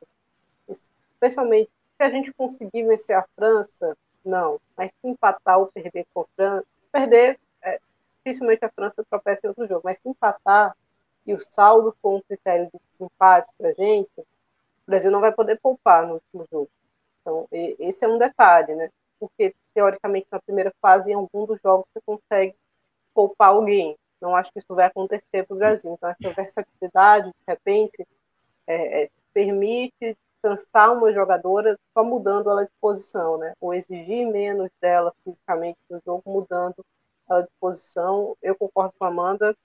[0.68, 6.22] especialmente se a gente conseguir vencer a França, não, mas se empatar ou perder com
[6.22, 7.80] a França, perder, é,
[8.18, 10.76] dificilmente a França tropeça em outro jogo, mas se empatar
[11.26, 14.26] e o saldo for um critério de desempate para a gente, o
[14.86, 16.70] Brasil não vai poder poupar no último jogo.
[17.22, 18.90] Então, esse é um detalhe, né?
[19.24, 22.56] porque teoricamente na primeira fase, em algum dos jogos, você consegue
[23.14, 23.96] poupar alguém.
[24.20, 25.94] Não acho que isso vai acontecer para o Brasil.
[25.94, 28.06] Então, essa versatilidade, de repente,
[28.68, 33.54] é, é, permite cansar uma jogadora só mudando ela de posição, né?
[33.62, 36.86] Ou exigir menos dela fisicamente no jogo, mudando
[37.30, 38.38] ela de posição.
[38.42, 39.56] Eu concordo com a Amanda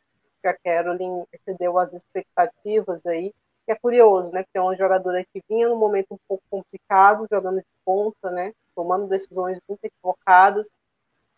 [0.41, 3.35] que a Carolyn excedeu as expectativas aí.
[3.67, 4.45] Que é curioso, né?
[4.45, 8.55] Porque é uma jogadora que vinha num momento um pouco complicado, jogando de ponta, né?
[8.79, 10.71] tomando decisões muito equivocadas,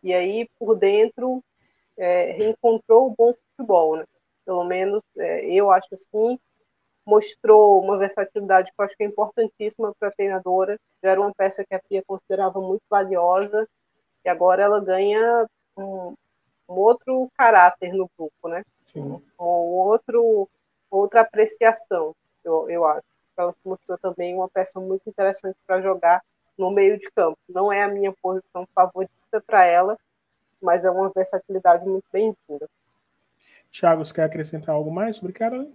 [0.03, 1.43] e aí por dentro
[1.97, 4.05] é, reencontrou o bom futebol, né?
[4.45, 6.39] Pelo menos é, eu acho assim,
[7.11, 10.79] mostrou uma versatilidade que eu acho que é importantíssima para a treinadora.
[11.03, 13.69] Já era uma peça que a Pia considerava muito valiosa
[14.25, 15.45] e agora ela ganha
[15.77, 16.15] um,
[16.69, 18.63] um outro caráter no grupo, né?
[18.87, 19.21] Sim.
[19.39, 20.49] Um, outro
[20.89, 23.07] outra apreciação, eu, eu acho.
[23.37, 26.23] Ela se mostrou também uma peça muito interessante para jogar
[26.59, 27.39] no meio de campo.
[27.49, 29.97] Não é a minha posição favorita para ela,
[30.61, 32.69] mas é uma versatilidade muito bem-vinda.
[33.73, 35.21] Thiago, você quer acrescentar algo mais?
[35.23, 35.67] É,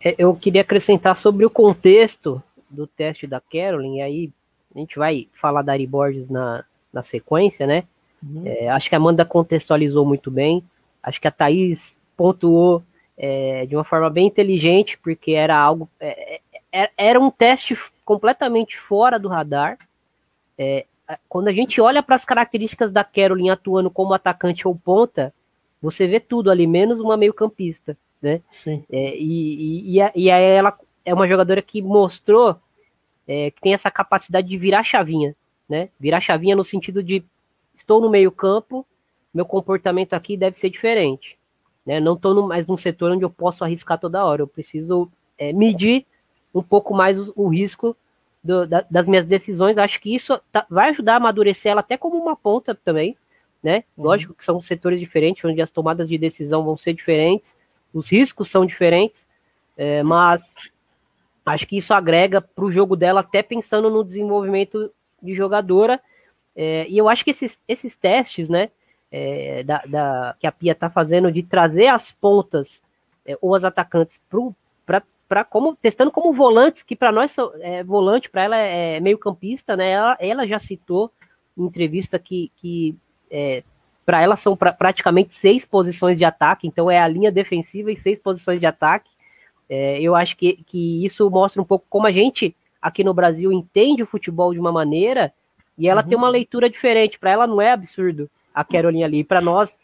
[0.00, 4.30] eu queria acrescentar sobre o contexto do teste da Carolyn, e aí
[4.74, 7.84] a gente vai falar da Ari Borges na, na sequência, né?
[8.22, 8.42] Uhum.
[8.44, 10.62] É, acho que a Amanda contextualizou muito bem,
[11.02, 12.82] acho que a Thaís pontuou
[13.16, 15.88] é, de uma forma bem inteligente, porque era algo.
[15.98, 16.40] É,
[16.72, 19.78] é era um teste completamente fora do radar.
[20.58, 20.84] É,
[21.28, 25.32] quando a gente olha para as características da Carolyn atuando como atacante ou ponta,
[25.80, 28.40] você vê tudo ali, menos uma meio-campista, né?
[28.50, 28.84] Sim.
[28.90, 32.56] É, e, e, e, e ela é uma jogadora que mostrou
[33.26, 35.34] é, que tem essa capacidade de virar chavinha,
[35.68, 35.88] né?
[35.98, 37.24] Virar chavinha no sentido de
[37.74, 38.86] estou no meio-campo,
[39.32, 41.38] meu comportamento aqui deve ser diferente.
[41.84, 42.00] Né?
[42.00, 44.42] Não estou mais num setor onde eu posso arriscar toda hora.
[44.42, 46.06] Eu preciso é, medir
[46.54, 47.96] um pouco mais o, o risco
[48.42, 49.76] do, da, das minhas decisões.
[49.76, 53.16] Acho que isso tá, vai ajudar a amadurecer ela até como uma ponta também.
[53.62, 53.84] Né?
[53.96, 54.04] Uhum.
[54.04, 57.56] Lógico que são setores diferentes, onde as tomadas de decisão vão ser diferentes,
[57.96, 59.26] os riscos são diferentes,
[59.76, 60.54] é, mas
[61.44, 66.00] acho que isso agrega para o jogo dela, até pensando no desenvolvimento de jogadora.
[66.54, 68.70] É, e eu acho que esses, esses testes, né,
[69.10, 72.82] é, da, da, que a Pia está fazendo de trazer as pontas
[73.24, 74.20] é, ou as atacantes
[75.28, 79.76] para como testando como volantes, que para nós é volante, para ela é meio campista,
[79.76, 79.90] né?
[79.90, 81.10] Ela, ela já citou
[81.56, 82.94] em entrevista que, que
[83.30, 83.64] é,
[84.06, 87.96] para ela são pra, praticamente seis posições de ataque, então é a linha defensiva e
[87.96, 89.10] seis posições de ataque.
[89.68, 93.52] É, eu acho que, que isso mostra um pouco como a gente aqui no Brasil
[93.52, 95.34] entende o futebol de uma maneira
[95.76, 96.08] e ela uhum.
[96.08, 97.18] tem uma leitura diferente.
[97.18, 99.24] Para ela não é absurdo a Caroline ali.
[99.24, 99.80] Para nós,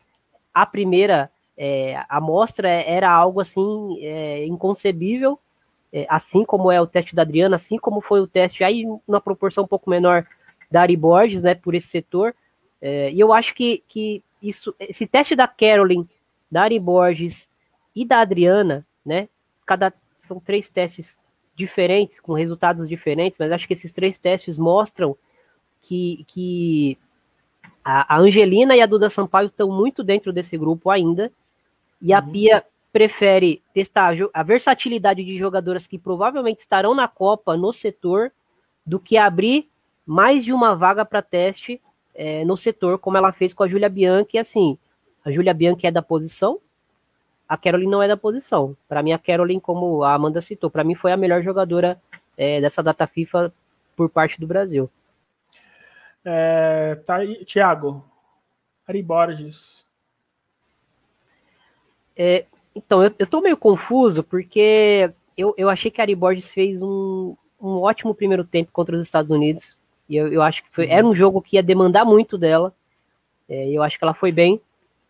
[0.55, 5.37] a primeira é, amostra era algo assim é, inconcebível,
[5.93, 9.21] é, assim como é o teste da Adriana, assim como foi o teste aí numa
[9.21, 10.25] proporção um pouco menor
[10.71, 12.35] da Ari Borges, né, por esse setor.
[12.83, 16.09] É, e eu acho que, que isso, esse teste da Caroline,
[16.51, 17.49] da Ari Borges
[17.95, 19.29] e da Adriana, né,
[19.65, 21.17] cada são três testes
[21.55, 25.17] diferentes, com resultados diferentes, mas acho que esses três testes mostram
[25.81, 26.99] que, que
[27.85, 31.31] a, a Angelina e a Duda Sampaio estão muito dentro desse grupo ainda,
[32.01, 32.33] e a uhum.
[32.33, 38.33] Pia prefere testar a versatilidade de jogadoras que provavelmente estarão na Copa no setor
[38.85, 39.69] do que abrir
[40.05, 41.81] mais de uma vaga para teste
[42.15, 44.39] é, no setor, como ela fez com a Julia Bianchi.
[44.39, 44.79] Assim,
[45.25, 46.59] a Julia Bianchi é da posição,
[47.49, 48.77] a Caroline não é da posição.
[48.89, 52.01] Para mim, a Caroline, como a Amanda citou, para mim foi a melhor jogadora
[52.37, 53.53] é, dessa data FIFA
[53.97, 54.91] por parte do Brasil.
[56.25, 58.05] É, tá aí, Thiago,
[58.87, 59.87] Ari Borges.
[62.17, 66.53] É, então, eu, eu tô meio confuso porque eu, eu achei que a Ari Borges
[66.53, 69.77] fez um, um ótimo primeiro tempo contra os Estados Unidos.
[70.13, 72.75] E eu, eu acho que foi, era um jogo que ia demandar muito dela.
[73.49, 74.61] É, eu acho que ela foi bem.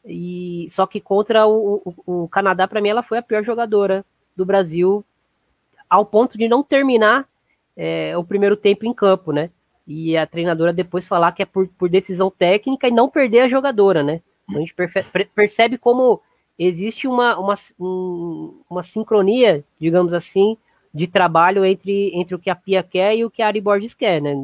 [0.04, 4.04] E só que contra o, o, o Canadá, para mim, ela foi a pior jogadora
[4.36, 5.04] do Brasil,
[5.90, 7.28] ao ponto de não terminar
[7.76, 9.50] é, o primeiro tempo em campo, né?
[9.88, 13.48] E a treinadora depois falar que é por, por decisão técnica e não perder a
[13.48, 14.22] jogadora, né?
[14.44, 14.74] Então a gente
[15.34, 16.22] percebe como
[16.56, 17.54] existe uma, uma,
[18.70, 20.56] uma sincronia, digamos assim,
[20.94, 23.94] de trabalho entre, entre o que a Pia quer e o que a Ari Borges
[23.94, 24.34] quer, né?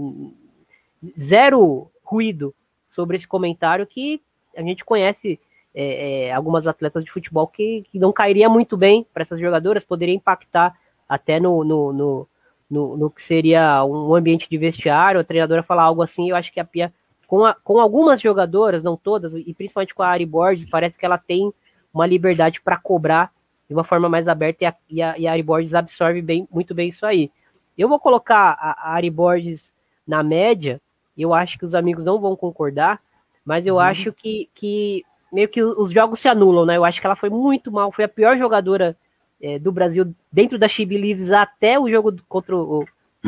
[1.19, 2.55] Zero ruído
[2.89, 4.21] sobre esse comentário que
[4.57, 5.39] a gente conhece
[5.75, 9.85] é, é, algumas atletas de futebol que, que não cairia muito bem para essas jogadoras,
[9.85, 10.77] poderia impactar
[11.09, 12.29] até no, no, no,
[12.69, 16.53] no, no que seria um ambiente de vestiário, a treinadora falar algo assim, eu acho
[16.53, 16.93] que a Pia,
[17.27, 21.07] com, a, com algumas jogadoras, não todas, e principalmente com a Ari Borges, parece que
[21.07, 21.53] ela tem
[21.93, 23.33] uma liberdade para cobrar
[23.69, 26.49] de uma forma mais aberta e a, e a, e a Ari Borges absorve bem,
[26.51, 27.31] muito bem isso aí.
[27.77, 29.73] Eu vou colocar a, a Ari Borges
[30.07, 30.81] na média,
[31.23, 33.01] eu acho que os amigos não vão concordar,
[33.45, 33.81] mas eu uhum.
[33.81, 36.77] acho que, que meio que os jogos se anulam, né?
[36.77, 38.97] Eu acho que ela foi muito mal, foi a pior jogadora
[39.41, 42.85] é, do Brasil dentro da Chibi Leaves até o jogo contra o,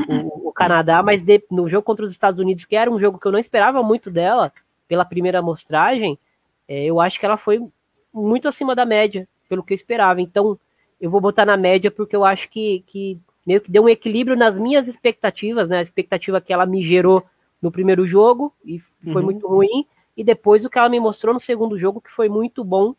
[0.09, 3.19] o, o Canadá, mas de, no jogo contra os Estados Unidos, que era um jogo
[3.19, 4.53] que eu não esperava muito dela,
[4.89, 6.19] pela primeira amostragem,
[6.67, 7.61] é, eu acho que ela foi
[8.13, 10.21] muito acima da média, pelo que eu esperava.
[10.21, 10.59] Então,
[11.01, 14.37] eu vou botar na média porque eu acho que, que meio que deu um equilíbrio
[14.37, 15.79] nas minhas expectativas, né?
[15.79, 17.25] A expectativa que ela me gerou
[17.61, 19.23] no primeiro jogo e foi uhum.
[19.23, 22.65] muito ruim, e depois o que ela me mostrou no segundo jogo, que foi muito
[22.65, 22.95] bom,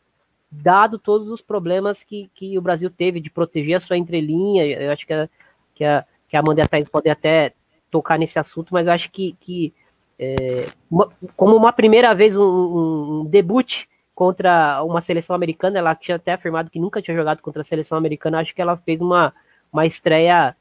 [0.52, 4.66] dado todos os problemas que, que o Brasil teve de proteger a sua entrelinha.
[4.66, 5.30] Eu acho que a,
[5.74, 7.54] que a, que a Amanda e a Thaís podem até
[7.90, 9.74] tocar nesse assunto, mas eu acho que, que
[10.20, 15.96] é, uma, como uma primeira vez um, um, um debut contra uma seleção americana, ela
[15.96, 19.02] tinha até afirmado que nunca tinha jogado contra a seleção americana, acho que ela fez
[19.02, 19.34] uma,
[19.72, 20.56] uma estreia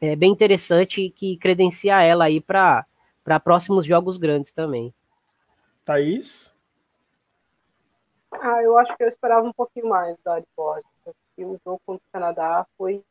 [0.00, 2.86] é, bem interessante que credencia ela aí para
[3.40, 4.94] próximos jogos grandes também.
[5.84, 6.56] Thaís?
[8.30, 10.86] Ah, eu acho que eu esperava um pouquinho mais da Ari Borges.
[11.38, 13.02] O jogo contra o Canadá foi,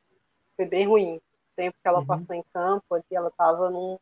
[0.56, 1.18] foi bem ruim.
[1.18, 1.22] O
[1.56, 2.06] tempo que ela uhum.
[2.06, 3.98] passou em campo, ali ela estava num.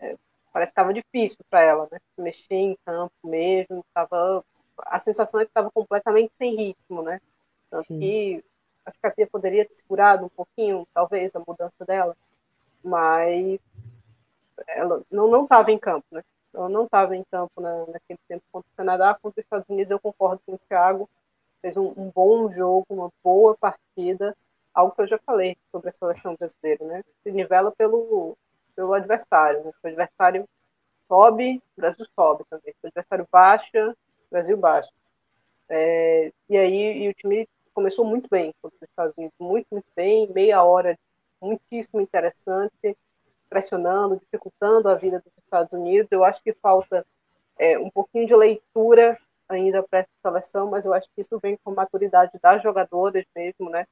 [0.00, 0.16] É,
[0.52, 1.98] parece que estava difícil para ela, né?
[2.16, 4.44] Mexer em campo mesmo, estava
[4.78, 7.20] a sensação é que estava completamente sem ritmo, né?
[7.70, 7.98] Tanto Sim.
[7.98, 8.44] que
[8.84, 12.16] acho que a Pia poderia ter segurado um pouquinho, talvez, a mudança dela,
[12.82, 13.60] mas
[14.68, 16.22] ela não estava em campo, né?
[16.54, 19.90] Ela não estava em campo na, naquele tempo contra o Canadá, contra os Estados Unidos,
[19.90, 21.08] eu concordo com o Thiago,
[21.60, 24.36] fez um, um, bom jogo, uma boa partida,
[24.74, 27.02] algo que eu já falei sobre a seleção brasileira, né?
[27.22, 28.36] Se nivela pelo,
[28.76, 29.70] pelo adversário, né?
[29.72, 30.48] Se o adversário
[31.08, 32.72] sobe, o Brasil sobe também.
[32.72, 33.96] Se o adversário baixa,
[34.30, 34.90] Brasil baixa.
[35.68, 39.86] É, e aí e o time começou muito bem contra os Estados Unidos, muito, muito
[39.96, 40.98] bem, meia hora
[41.42, 42.96] muitíssimo interessante,
[43.52, 46.10] pressionando, dificultando a vida dos Estados Unidos.
[46.10, 47.04] Eu acho que falta
[47.58, 51.58] é, um pouquinho de leitura ainda para essa seleção, mas eu acho que isso vem
[51.62, 53.86] com a maturidade das jogadoras mesmo, né?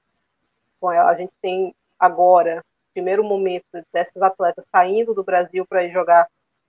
[0.82, 6.26] A gente tem agora, primeiro momento dessas atletas saindo do Brasil para ir jogar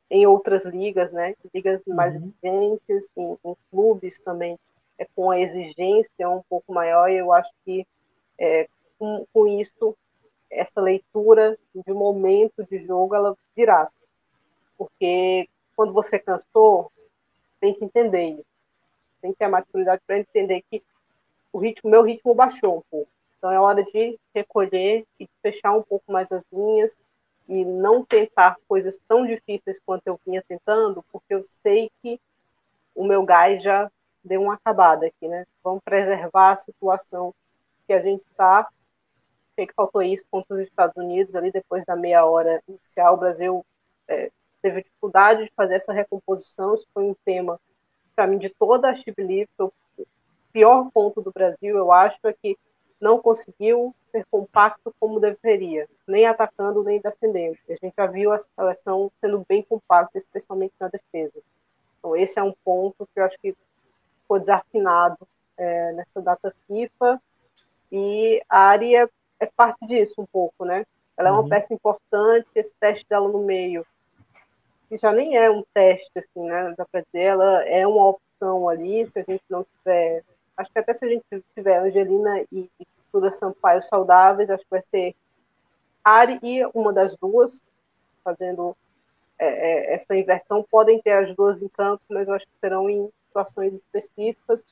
[0.10, 1.34] em outras ligas, né?
[1.54, 2.34] Ligas mais uhum.
[2.44, 4.60] exigentes, em, em, clubes também
[4.98, 7.88] é, com a exigência um pouco maior, e eu acho que
[8.38, 8.68] é,
[9.00, 9.96] com, com isso,
[10.52, 13.90] essa leitura de momento de jogo, ela virá.
[14.78, 16.92] Porque quando você cansou,
[17.60, 18.46] tem que entender isso.
[19.22, 20.84] Tem que ter a maturidade para entender que
[21.54, 23.10] o ritmo, meu ritmo baixou um pouco.
[23.38, 26.98] Então é hora de recolher e de fechar um pouco mais as linhas
[27.48, 32.20] e não tentar coisas tão difíceis quanto eu vinha tentando, porque eu sei que
[32.96, 33.92] o meu gás já
[34.24, 35.46] deu uma acabada aqui, né?
[35.64, 37.34] Vamos preservar a situação
[37.88, 38.70] que a gente está.
[39.62, 43.14] Sei que faltou isso contra os Estados Unidos ali depois da meia hora inicial.
[43.14, 43.64] O Brasil
[44.08, 46.74] é, teve dificuldade de fazer essa recomposição.
[46.74, 47.60] Isso foi um tema
[48.16, 49.14] para mim de toda a Chip
[49.60, 49.72] O
[50.52, 52.58] pior ponto do Brasil, eu acho, é que
[53.00, 57.56] não conseguiu ser compacto como deveria, nem atacando nem defendendo.
[57.70, 61.40] A gente já viu a seleção sendo bem compacta, especialmente na defesa.
[62.00, 63.56] Então, esse é um ponto que eu acho que
[64.24, 65.20] ficou desafinado
[65.56, 67.22] é, nessa data FIFA.
[67.92, 69.08] E a área
[69.42, 70.86] é parte disso um pouco, né?
[71.18, 71.50] Ela é uma uhum.
[71.50, 73.86] peça importante, esse teste dela no meio,
[74.88, 76.74] que já nem é um teste, assim, né?
[76.78, 80.24] Dá para dizer, ela é uma opção ali, se a gente não tiver
[80.62, 81.24] Acho que até se a gente
[81.56, 85.16] tiver Angelina e, e Duda Sampaio saudáveis, acho que vai ser
[86.04, 87.64] Ari e uma das duas
[88.24, 88.76] fazendo
[89.40, 90.66] é, é, essa inversão.
[90.70, 94.66] Podem ter as duas em campo, mas eu acho que serão em situações específicas.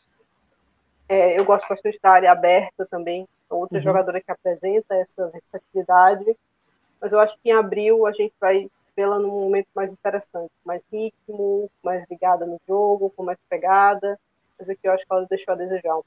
[1.07, 3.83] É, eu gosto bastante da área aberta também, outra uhum.
[3.83, 6.35] jogadora que apresenta essa versatilidade.
[7.01, 10.83] Mas eu acho que em abril a gente vai vê-la num momento mais interessante, mais
[10.91, 14.19] ritmo, mais ligada no jogo, com mais pegada
[14.59, 15.97] mas aqui eu acho que ela deixou a desejar.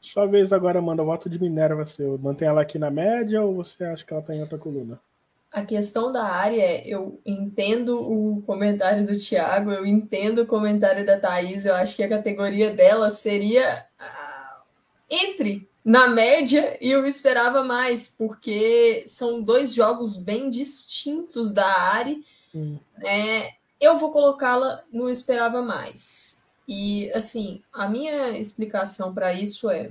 [0.00, 2.18] Sua vez agora, Amanda, o voto de Minerva seu.
[2.18, 5.00] Mantém ela aqui na média ou você acha que ela está em outra coluna?
[5.50, 11.06] A questão da área, é, eu entendo o comentário do Thiago, eu entendo o comentário
[11.06, 14.62] da Thaís, eu acho que a categoria dela seria uh,
[15.08, 22.22] entre na média e eu esperava mais, porque são dois jogos bem distintos da Ari.
[22.54, 22.78] Hum.
[22.98, 23.54] Né?
[23.80, 26.46] Eu vou colocá-la no esperava mais.
[26.68, 29.90] E, assim, a minha explicação para isso é: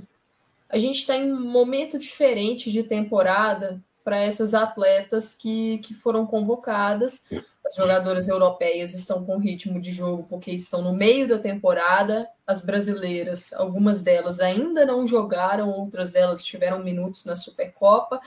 [0.69, 6.25] a gente está em um momento diferente de temporada para essas atletas que, que foram
[6.25, 7.29] convocadas.
[7.65, 12.25] As jogadoras europeias estão com ritmo de jogo porque estão no meio da temporada.
[12.47, 18.21] As brasileiras, algumas delas ainda não jogaram, outras delas tiveram minutos na Supercopa.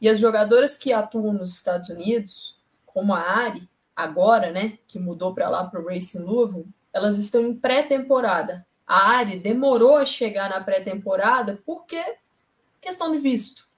[0.00, 3.62] E as jogadoras que atuam nos Estados Unidos, como a Ari,
[3.94, 8.66] agora, né, que mudou para lá para o Racing Louisville, elas estão em pré-temporada.
[8.84, 12.02] A Ari demorou a chegar na pré-temporada porque
[12.80, 13.69] questão de visto.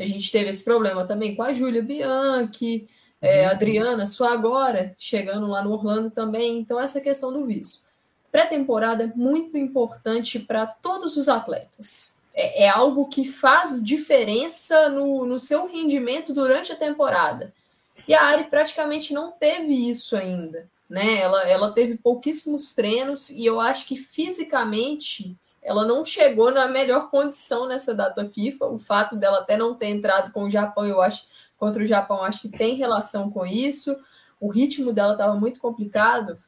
[0.00, 2.88] A gente teve esse problema também com a Júlia Bianchi,
[3.20, 3.50] é, uhum.
[3.50, 6.58] Adriana, só agora, chegando lá no Orlando também.
[6.58, 7.82] Então, essa questão do visto.
[8.32, 12.20] Pré-temporada é muito importante para todos os atletas.
[12.34, 17.52] É, é, algo que faz diferença no, no seu rendimento durante a temporada.
[18.06, 21.20] E a Ari praticamente não teve isso ainda né?
[21.20, 27.10] Ela, ela teve pouquíssimos treinos e eu acho que fisicamente ela não chegou na melhor
[27.10, 28.66] condição nessa data FIFA.
[28.66, 31.24] O fato dela até não ter entrado com o Japão, eu acho,
[31.58, 33.96] contra o Japão, acho que tem relação com isso.
[34.40, 36.38] O ritmo dela estava muito complicado.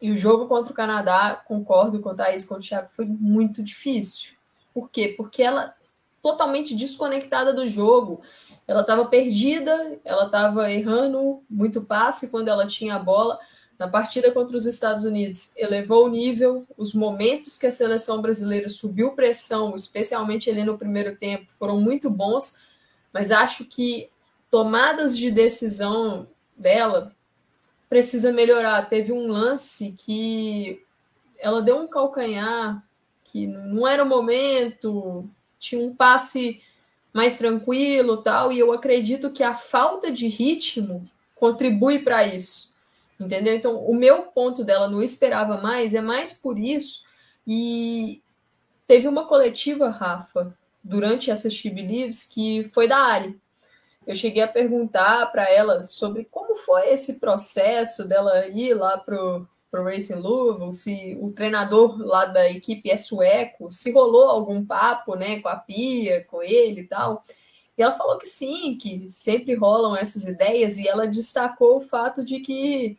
[0.00, 3.62] E o jogo contra o Canadá, concordo com a Thaís, com o Thiago, foi muito
[3.62, 4.34] difícil.
[4.74, 5.14] Por quê?
[5.16, 5.74] Porque ela
[6.20, 8.20] totalmente desconectada do jogo.
[8.66, 13.38] Ela estava perdida, ela estava errando muito passe quando ela tinha a bola.
[13.78, 18.68] Na partida contra os Estados Unidos, elevou o nível, os momentos que a seleção brasileira
[18.68, 22.62] subiu pressão, especialmente ali no primeiro tempo, foram muito bons,
[23.12, 24.10] mas acho que
[24.50, 27.14] tomadas de decisão dela
[27.88, 28.88] precisa melhorar.
[28.88, 30.82] Teve um lance que
[31.38, 32.82] ela deu um calcanhar
[33.24, 36.62] que não era o momento, tinha um passe
[37.12, 41.02] mais tranquilo, tal, e eu acredito que a falta de ritmo
[41.34, 42.75] contribui para isso.
[43.18, 43.54] Entendeu?
[43.54, 47.04] Então, o meu ponto dela não esperava mais, é mais por isso.
[47.46, 48.22] E
[48.86, 53.40] teve uma coletiva, Rafa, durante essa She Believes, que foi da Ari.
[54.06, 59.48] Eu cheguei a perguntar para ela sobre como foi esse processo dela ir lá pro,
[59.70, 64.64] para o Racing Louisville, se o treinador lá da equipe é sueco, se rolou algum
[64.64, 67.24] papo né, com a Pia, com ele e tal.
[67.76, 72.24] E ela falou que sim, que sempre rolam essas ideias, e ela destacou o fato
[72.24, 72.96] de que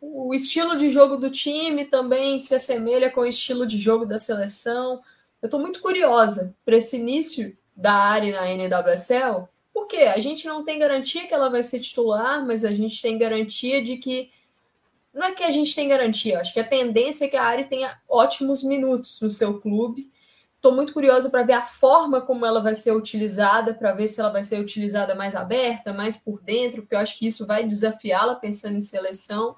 [0.00, 4.18] o estilo de jogo do time também se assemelha com o estilo de jogo da
[4.18, 5.00] seleção.
[5.42, 10.64] Eu estou muito curiosa para esse início da área na NWSL, porque a gente não
[10.64, 14.30] tem garantia que ela vai ser titular, mas a gente tem garantia de que.
[15.12, 17.64] Não é que a gente tem garantia, acho que a tendência é que a Ari
[17.64, 20.10] tenha ótimos minutos no seu clube.
[20.54, 24.20] Estou muito curiosa para ver a forma como ela vai ser utilizada, para ver se
[24.20, 27.64] ela vai ser utilizada mais aberta, mais por dentro, porque eu acho que isso vai
[27.64, 29.54] desafiá-la pensando em seleção.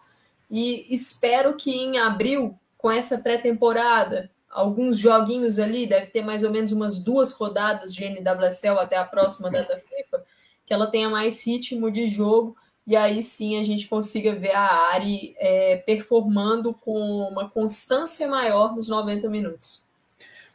[0.50, 6.50] E espero que em abril, com essa pré-temporada, alguns joguinhos ali, deve ter mais ou
[6.50, 10.24] menos umas duas rodadas de NWSL até a próxima data FIFA,
[10.66, 14.90] que ela tenha mais ritmo de jogo e aí sim a gente consiga ver a
[14.92, 16.98] Ari é, performando com
[17.30, 19.86] uma constância maior nos 90 minutos.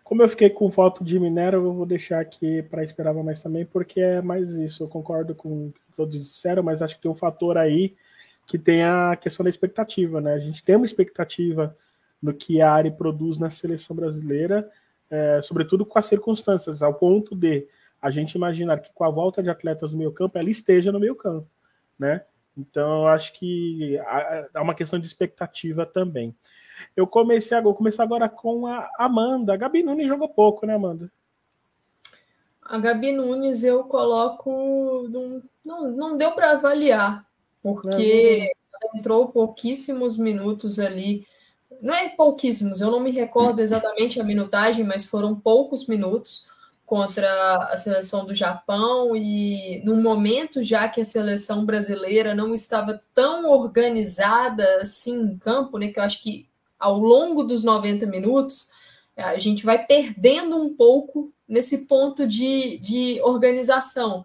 [0.04, 3.66] Como eu fiquei com foto de Minero, eu vou deixar aqui para esperar mais também,
[3.66, 4.84] porque é mais isso.
[4.84, 7.96] Eu concordo com o que todos disseram, mas acho que tem um fator aí
[8.46, 10.34] que tem a questão da expectativa, né?
[10.34, 11.76] A gente tem uma expectativa
[12.22, 14.70] no que a Ari produz na seleção brasileira,
[15.10, 17.68] é, sobretudo com as circunstâncias, ao ponto de
[18.02, 21.00] a gente imaginar que com a volta de atletas no meio campo, ela esteja no
[21.00, 21.48] meio campo,
[21.98, 22.24] né?
[22.58, 24.00] Então, eu acho que
[24.54, 26.34] há uma questão de expectativa também.
[26.96, 29.54] Eu comecei agora, comecei agora com a Amanda.
[29.54, 31.12] A Gabi Nunes jogou pouco, né, Amanda?
[32.62, 35.08] A Gabi Nunes eu coloco.
[35.10, 37.26] Não, não, não deu para avaliar,
[37.66, 38.47] porque
[38.93, 41.26] entrou pouquíssimos minutos ali.
[41.82, 46.47] Não é pouquíssimos, eu não me recordo exatamente a minutagem, mas foram poucos minutos
[46.86, 49.16] contra a seleção do Japão.
[49.16, 55.80] E num momento já que a seleção brasileira não estava tão organizada assim em campo,
[55.80, 56.47] né, que eu acho que
[56.80, 58.70] ao longo dos 90 minutos
[59.18, 64.24] a gente vai perdendo um pouco nesse ponto de, de organização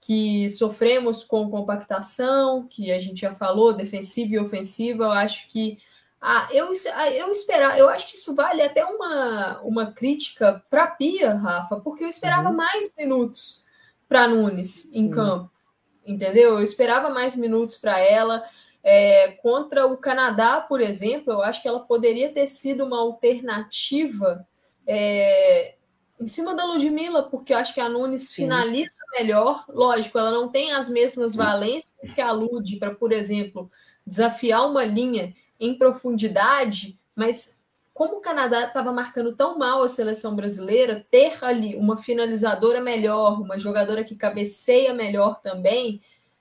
[0.00, 5.78] que sofremos com compactação, que a gente já falou, defensiva e ofensiva, eu acho que
[6.20, 10.84] ah, eu, ah, eu esperava, eu acho que isso vale até uma, uma crítica para
[10.84, 12.56] a Pia, Rafa, porque eu esperava uhum.
[12.56, 13.64] mais minutos
[14.08, 15.50] para Nunes em campo,
[16.04, 16.54] entendeu?
[16.54, 18.42] Eu esperava mais minutos para ela.
[18.82, 24.46] É, contra o Canadá, por exemplo, eu acho que ela poderia ter sido uma alternativa
[24.86, 25.74] é,
[26.18, 28.34] em cima da Ludmilla, porque eu acho que a Nunes Sim.
[28.42, 29.64] finaliza melhor.
[29.68, 33.70] Lógico, ela não tem as mesmas valências que a Lud para, por exemplo,
[34.06, 37.58] desafiar uma linha em profundidade, mas
[37.92, 43.40] como o Canadá estava marcando tão mal a seleção brasileira, ter ali uma finalizadora melhor,
[43.40, 46.00] uma jogadora que cabeceia melhor também,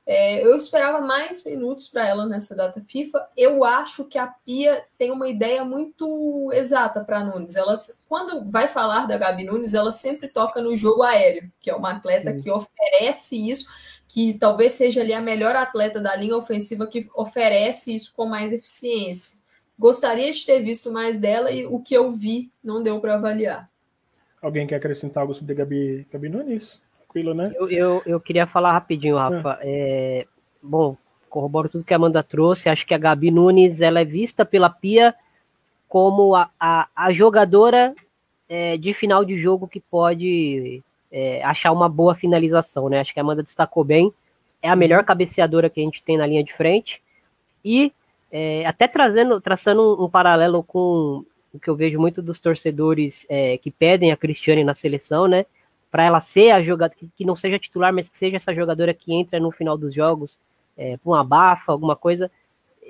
[0.10, 3.28] é, eu esperava mais minutos para ela nessa data FIFA.
[3.36, 7.58] Eu acho que a Pia tem uma ideia muito exata para Nunes.
[7.58, 7.74] Ela,
[8.08, 11.92] quando vai falar da Gabi Nunes, ela sempre toca no jogo aéreo, que é uma
[11.92, 12.38] atleta Sim.
[12.42, 13.68] que oferece isso,
[14.08, 18.54] que talvez seja ali a melhor atleta da linha ofensiva que oferece isso com mais
[18.54, 19.40] eficiência.
[19.78, 23.70] Gostaria de ter visto mais dela e o que eu vi não deu para avaliar.
[24.42, 26.82] Alguém quer acrescentar algo sobre Gabi, Gabi Nunes?
[27.18, 27.52] Tranquilo, né?
[27.56, 29.30] Eu, eu, eu queria falar rapidinho, ah.
[29.30, 29.60] Rafa.
[29.62, 30.22] É.
[30.22, 30.28] É,
[30.62, 30.96] bom,
[31.30, 32.70] corroboro tudo que a Amanda trouxe.
[32.70, 35.16] Acho que a Gabi Nunes ela é vista pela Pia
[35.88, 37.96] como a, a, a jogadora
[38.50, 43.00] é, de final de jogo que pode é, achar uma boa finalização, né?
[43.00, 44.14] Acho que a Amanda destacou bem.
[44.62, 47.02] É a melhor cabeceadora que a gente tem na linha de frente.
[47.64, 47.94] E
[48.32, 53.26] é, até trazendo, traçando um, um, paralelo com o que eu vejo muito dos torcedores
[53.30, 55.46] é, que pedem a Cristiane na seleção, né?
[55.98, 58.94] Para ela ser a jogadora, que, que, não seja titular, mas que seja essa jogadora
[58.94, 60.40] que entra no final dos jogos,
[60.78, 62.30] é, para uma bafa, alguma coisa,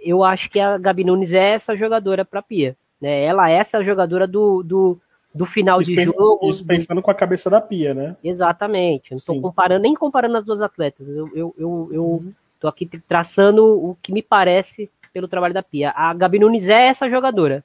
[0.03, 2.75] eu acho que a Gabi Nunes é essa jogadora para Pia.
[2.99, 3.23] Né?
[3.23, 4.99] Ela é essa jogadora do, do,
[5.33, 6.49] do final isso de jogo.
[6.49, 7.01] Isso pensando do...
[7.01, 8.17] com a cabeça da Pia, né?
[8.21, 9.11] Exatamente.
[9.11, 11.07] Não estou comparando, nem comparando as duas atletas.
[11.07, 12.33] Eu, eu, eu, eu uhum.
[12.59, 15.93] tô aqui traçando o que me parece pelo trabalho da Pia.
[15.95, 17.63] A Gabi Nunes é essa jogadora.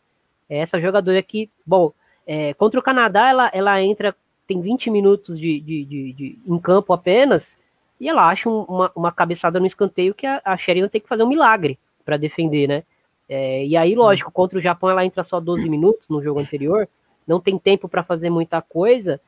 [0.48, 1.92] É essa jogadora que, bom,
[2.24, 4.14] é, contra o Canadá, ela, ela entra
[4.46, 7.58] tem 20 minutos de, de, de, de em campo apenas,
[8.00, 11.22] e ela acha uma, uma cabeçada no escanteio que a, a Sheridan tem que fazer
[11.22, 12.82] um milagre para defender, né?
[13.28, 16.88] É, e aí, lógico, contra o Japão ela entra só 12 minutos no jogo anterior,
[17.26, 19.20] não tem tempo para fazer muita coisa,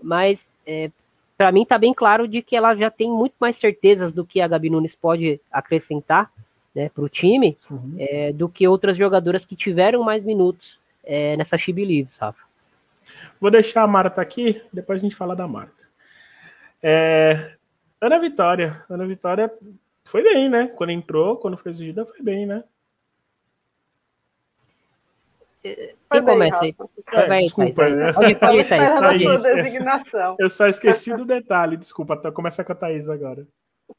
[0.00, 0.90] mas é,
[1.36, 4.40] para mim tá bem claro de que ela já tem muito mais certezas do que
[4.40, 6.30] a Gabi Nunes pode acrescentar
[6.74, 7.96] né, para o time uhum.
[7.98, 12.47] é, do que outras jogadoras que tiveram mais minutos é, nessa Chibi Leaves, Rafa.
[13.40, 15.86] Vou deixar a Marta aqui, depois a gente fala da Marta.
[16.82, 17.56] É,
[18.00, 18.84] Ana Vitória.
[18.88, 19.52] Ana Vitória
[20.04, 20.68] foi bem, né?
[20.68, 22.64] Quando entrou, quando foi exigida, foi bem, né?
[25.62, 26.74] Quem começa aí?
[27.12, 28.12] É, desculpa, né?
[28.12, 29.42] Pode, pode, Thaís.
[29.42, 30.36] designação.
[30.38, 32.16] Eu só esqueci do detalhe, desculpa.
[32.32, 33.46] Começa com a Thaís agora.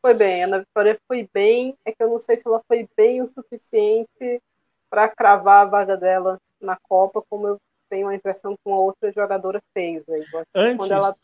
[0.01, 1.75] Foi bem, a Ana Vitória foi bem.
[1.85, 4.41] É que eu não sei se ela foi bem o suficiente
[4.89, 7.57] para cravar a vaga dela na Copa, como eu
[7.89, 10.07] tenho a impressão que uma outra jogadora fez.
[10.09, 10.23] Aí.
[10.53, 11.15] Antes, ela...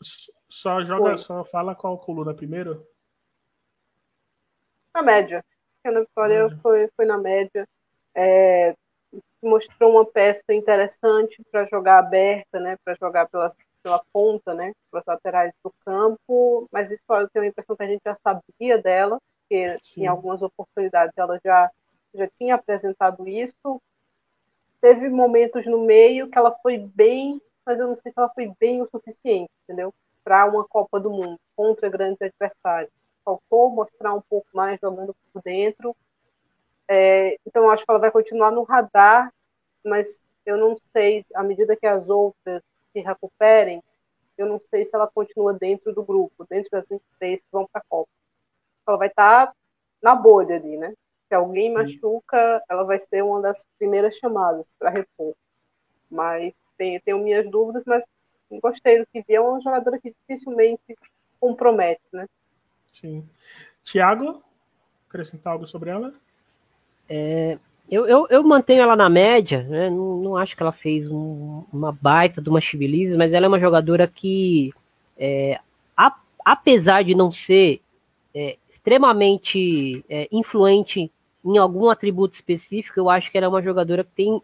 [0.48, 1.18] só joga, foi.
[1.18, 2.86] só fala qual coluna primeiro?
[4.94, 5.44] Na média.
[5.84, 7.66] A Ana Vitória foi, foi na média.
[8.14, 8.74] É,
[9.42, 15.06] mostrou uma peça interessante para jogar aberta, né, para jogar pela, pela ponta, né, pelas
[15.06, 19.18] laterais do campo, mas isso eu tenho a impressão que a gente já sabia dela,
[19.40, 20.02] porque Sim.
[20.02, 21.70] em algumas oportunidades ela já,
[22.14, 23.80] já tinha apresentado isso.
[24.86, 28.52] Teve momentos no meio que ela foi bem, mas eu não sei se ela foi
[28.60, 29.92] bem o suficiente, entendeu?
[30.22, 32.92] Para uma Copa do Mundo contra grandes adversários.
[33.24, 35.92] Faltou mostrar um pouco mais jogando por dentro,
[36.88, 39.32] é, então, eu acho que ela vai continuar no radar,
[39.84, 42.62] mas eu não sei, à medida que as outras
[42.92, 43.82] se recuperem,
[44.38, 47.80] eu não sei se ela continua dentro do grupo, dentro das 23 que vão para
[47.80, 48.08] a Copa.
[48.86, 49.52] Ela vai estar tá
[50.00, 50.94] na bolha ali, né?
[51.28, 55.34] Se alguém machuca, ela vai ser uma das primeiras chamadas para repor.
[56.10, 58.04] Mas tenho, tenho minhas dúvidas, mas
[58.62, 59.34] gostei do que vi.
[59.34, 60.96] É uma jogadora que dificilmente
[61.40, 62.26] compromete, né?
[62.86, 63.28] Sim.
[63.82, 64.42] Tiago,
[65.08, 66.14] acrescentar algo sobre ela?
[67.08, 67.58] É,
[67.90, 69.88] eu, eu, eu, mantenho ela na média, né?
[69.90, 73.48] não, não, acho que ela fez um, uma baita de uma Chibilives, mas ela é
[73.48, 74.72] uma jogadora que,
[75.16, 75.60] é,
[75.96, 77.80] a, apesar de não ser
[78.34, 81.12] é, extremamente é, influente
[81.46, 84.42] em algum atributo específico, eu acho que ela é uma jogadora que tem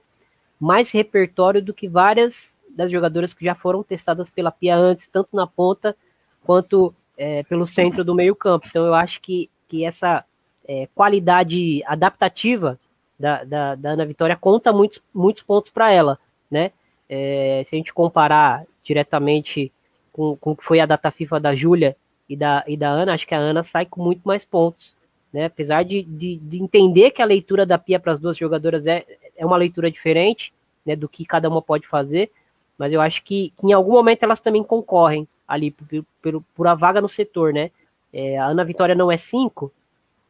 [0.58, 5.28] mais repertório do que várias das jogadoras que já foram testadas pela Pia antes, tanto
[5.34, 5.96] na ponta
[6.44, 8.66] quanto é, pelo centro do meio campo.
[8.68, 10.24] Então eu acho que, que essa
[10.66, 12.78] é, qualidade adaptativa
[13.18, 16.18] da, da, da, Ana Vitória conta muitos, muitos pontos para ela,
[16.50, 16.70] né?
[17.08, 19.70] É, se a gente comparar diretamente
[20.12, 21.96] com, com o que foi a data FIFA da Júlia
[22.28, 24.94] e da, e da Ana, acho que a Ana sai com muito mais pontos,
[25.32, 25.46] né?
[25.46, 29.04] Apesar de, de, de entender que a leitura da Pia para as duas jogadoras é,
[29.36, 30.52] é uma leitura diferente,
[30.84, 32.30] né, do que cada uma pode fazer,
[32.76, 35.86] mas eu acho que, que em algum momento elas também concorrem ali por,
[36.20, 37.70] por, por a vaga no setor, né?
[38.12, 39.72] É, a Ana Vitória não é 5,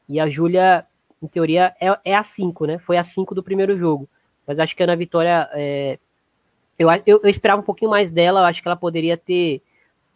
[0.09, 0.87] e a Júlia,
[1.23, 2.79] em teoria, é, é a 5, né?
[2.79, 4.09] Foi a 5 do primeiro jogo.
[4.47, 5.49] Mas acho que a Ana Vitória.
[5.53, 5.99] É,
[6.79, 9.63] eu, eu, eu, esperava um pouquinho mais dela, eu acho que ela poderia ter,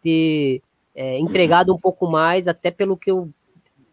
[0.03, 0.61] ter
[0.93, 3.29] é, entregado um pouco mais, até pelo que eu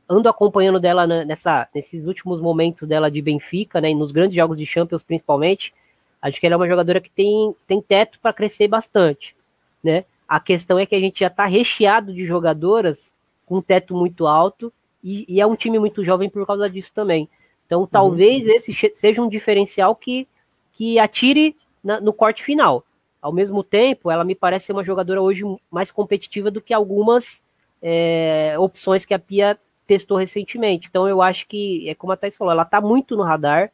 [0.08, 3.90] ando acompanhando dela nessa, nesses últimos momentos dela de Benfica, né?
[3.90, 5.74] E nos grandes jogos de Champions, principalmente.
[6.20, 9.36] Acho que ela é uma jogadora que tem, tem teto para crescer bastante,
[9.82, 10.04] né?
[10.26, 14.26] A questão é que a gente já está recheado de jogadoras com um teto muito
[14.26, 17.28] alto e, e, é um time muito jovem por causa disso também.
[17.66, 18.52] Então, talvez uhum.
[18.52, 20.26] esse seja um diferencial que,
[20.72, 22.84] que atire na, no corte final.
[23.20, 27.42] Ao mesmo tempo, ela me parece ser uma jogadora hoje mais competitiva do que algumas
[27.82, 30.88] é, opções que a Pia testou recentemente.
[30.88, 33.70] Então, eu acho que, é como a Thais falou, ela está muito no radar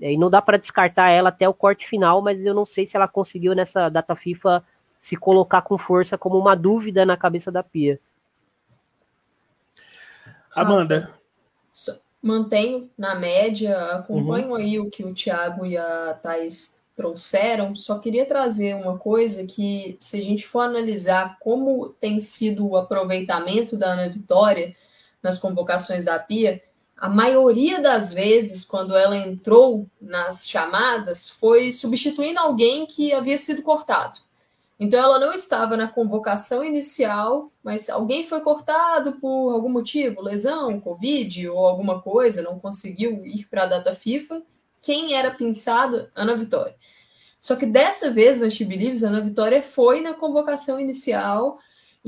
[0.00, 2.86] é, e não dá para descartar ela até o corte final, mas eu não sei
[2.86, 4.62] se ela conseguiu nessa data FIFA
[4.98, 8.00] se colocar com força como uma dúvida na cabeça da Pia.
[10.54, 11.10] Amanda.
[12.22, 14.54] Mantenho na média, acompanho uhum.
[14.54, 17.76] aí o que o Thiago e a Thais trouxeram.
[17.76, 22.76] Só queria trazer uma coisa que, se a gente for analisar como tem sido o
[22.76, 24.74] aproveitamento da Ana Vitória
[25.26, 26.62] nas convocações da Pia,
[26.96, 33.60] a maioria das vezes, quando ela entrou nas chamadas, foi substituindo alguém que havia sido
[33.62, 34.18] cortado.
[34.78, 40.80] Então ela não estava na convocação inicial, mas alguém foi cortado por algum motivo, lesão,
[40.80, 44.42] Covid ou alguma coisa, não conseguiu ir para a data FIFA.
[44.80, 46.08] Quem era pensado?
[46.14, 46.76] Ana Vitória.
[47.40, 51.58] Só que dessa vez na She Believes, Ana Vitória foi na convocação inicial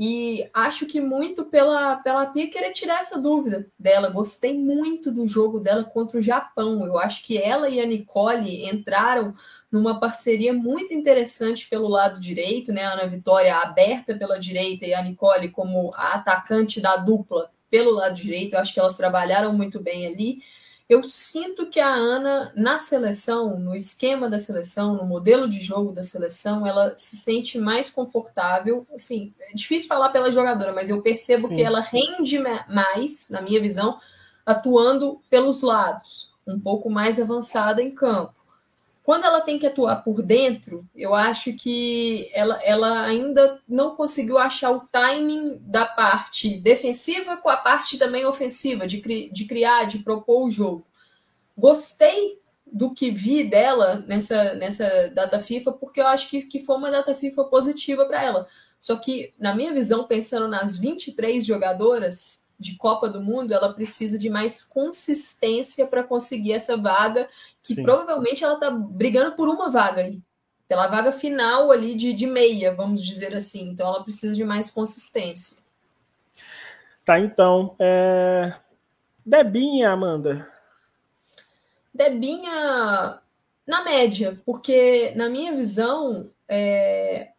[0.01, 4.09] e acho que muito pela, pela Pia querer tirar essa dúvida dela.
[4.09, 6.85] Gostei muito do jogo dela contra o Japão.
[6.85, 9.33] Eu acho que ela e a Nicole entraram
[9.69, 12.85] numa parceria muito interessante pelo lado direito, né?
[12.85, 17.91] A Ana Vitória aberta pela direita e a Nicole como a atacante da dupla pelo
[17.91, 18.53] lado direito.
[18.53, 20.37] Eu acho que elas trabalharam muito bem ali.
[20.89, 25.91] Eu sinto que a Ana, na seleção, no esquema da seleção, no modelo de jogo
[25.91, 28.87] da seleção, ela se sente mais confortável.
[28.91, 31.55] Assim, é difícil falar pela jogadora, mas eu percebo Sim.
[31.55, 33.99] que ela rende mais, na minha visão,
[34.43, 38.33] atuando pelos lados, um pouco mais avançada em campo.
[39.03, 44.37] Quando ela tem que atuar por dentro, eu acho que ela, ela ainda não conseguiu
[44.37, 49.85] achar o timing da parte defensiva com a parte também ofensiva, de, cri, de criar,
[49.85, 50.85] de propor o jogo.
[51.57, 52.39] Gostei
[52.71, 56.91] do que vi dela nessa, nessa data FIFA, porque eu acho que, que foi uma
[56.91, 58.47] data FIFA positiva para ela.
[58.79, 64.19] Só que, na minha visão, pensando nas 23 jogadoras de Copa do Mundo, ela precisa
[64.19, 67.25] de mais consistência para conseguir essa vaga,
[67.69, 67.83] que Sim.
[67.83, 70.19] provavelmente ela está brigando por uma vaga aí.
[70.67, 73.69] Pela vaga final ali de, de meia, vamos dizer assim.
[73.69, 75.57] Então ela precisa de mais consistência.
[77.05, 77.75] Tá, então.
[77.77, 78.55] É...
[79.23, 80.51] Debinha, Amanda.
[81.93, 83.19] Debinha
[83.67, 87.29] na média, porque na minha visão, é...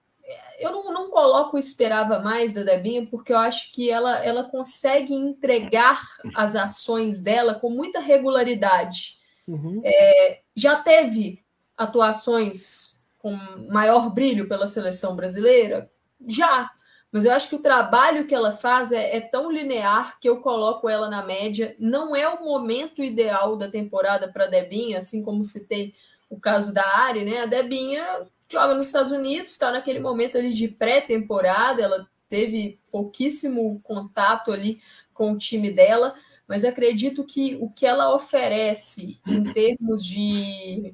[0.60, 5.12] eu não, não coloco esperava mais da Debinha, porque eu acho que ela, ela consegue
[5.12, 6.00] entregar
[6.36, 9.18] as ações dela com muita regularidade.
[9.50, 9.82] Uhum.
[9.84, 11.44] É, já teve
[11.76, 13.36] atuações com
[13.68, 15.90] maior brilho pela seleção brasileira?
[16.26, 16.70] Já,
[17.10, 20.40] mas eu acho que o trabalho que ela faz é, é, tão linear que eu
[20.40, 21.74] coloco ela na média.
[21.78, 25.92] Não é o momento ideal da temporada para a Debinha, assim como citei
[26.28, 27.40] o caso da Ari, né?
[27.40, 33.80] A Debinha joga nos Estados Unidos, está naquele momento ali de pré-temporada, ela teve pouquíssimo
[33.82, 34.80] contato ali
[35.12, 36.14] com o time dela,
[36.50, 40.92] mas acredito que o que ela oferece em termos de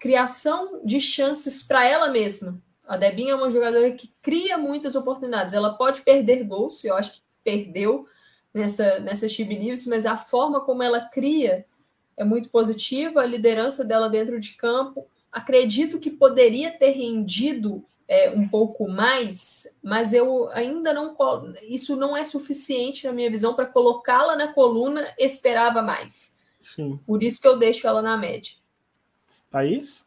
[0.00, 2.60] criação de chances para ela mesma.
[2.88, 5.54] A Debinha é uma jogadora que cria muitas oportunidades.
[5.54, 8.08] Ela pode perder gols, eu acho que perdeu
[8.52, 11.64] nessa, nessa Chibi News, mas a forma como ela cria
[12.16, 13.20] é muito positiva.
[13.20, 19.78] A liderança dela dentro de campo, acredito que poderia ter rendido é, um pouco mais,
[19.82, 21.14] mas eu ainda não.
[21.62, 25.06] Isso não é suficiente, na minha visão, para colocá-la na coluna.
[25.18, 26.42] Esperava mais.
[26.58, 26.98] Sim.
[27.06, 28.56] Por isso que eu deixo ela na média.
[29.50, 30.06] Thaís?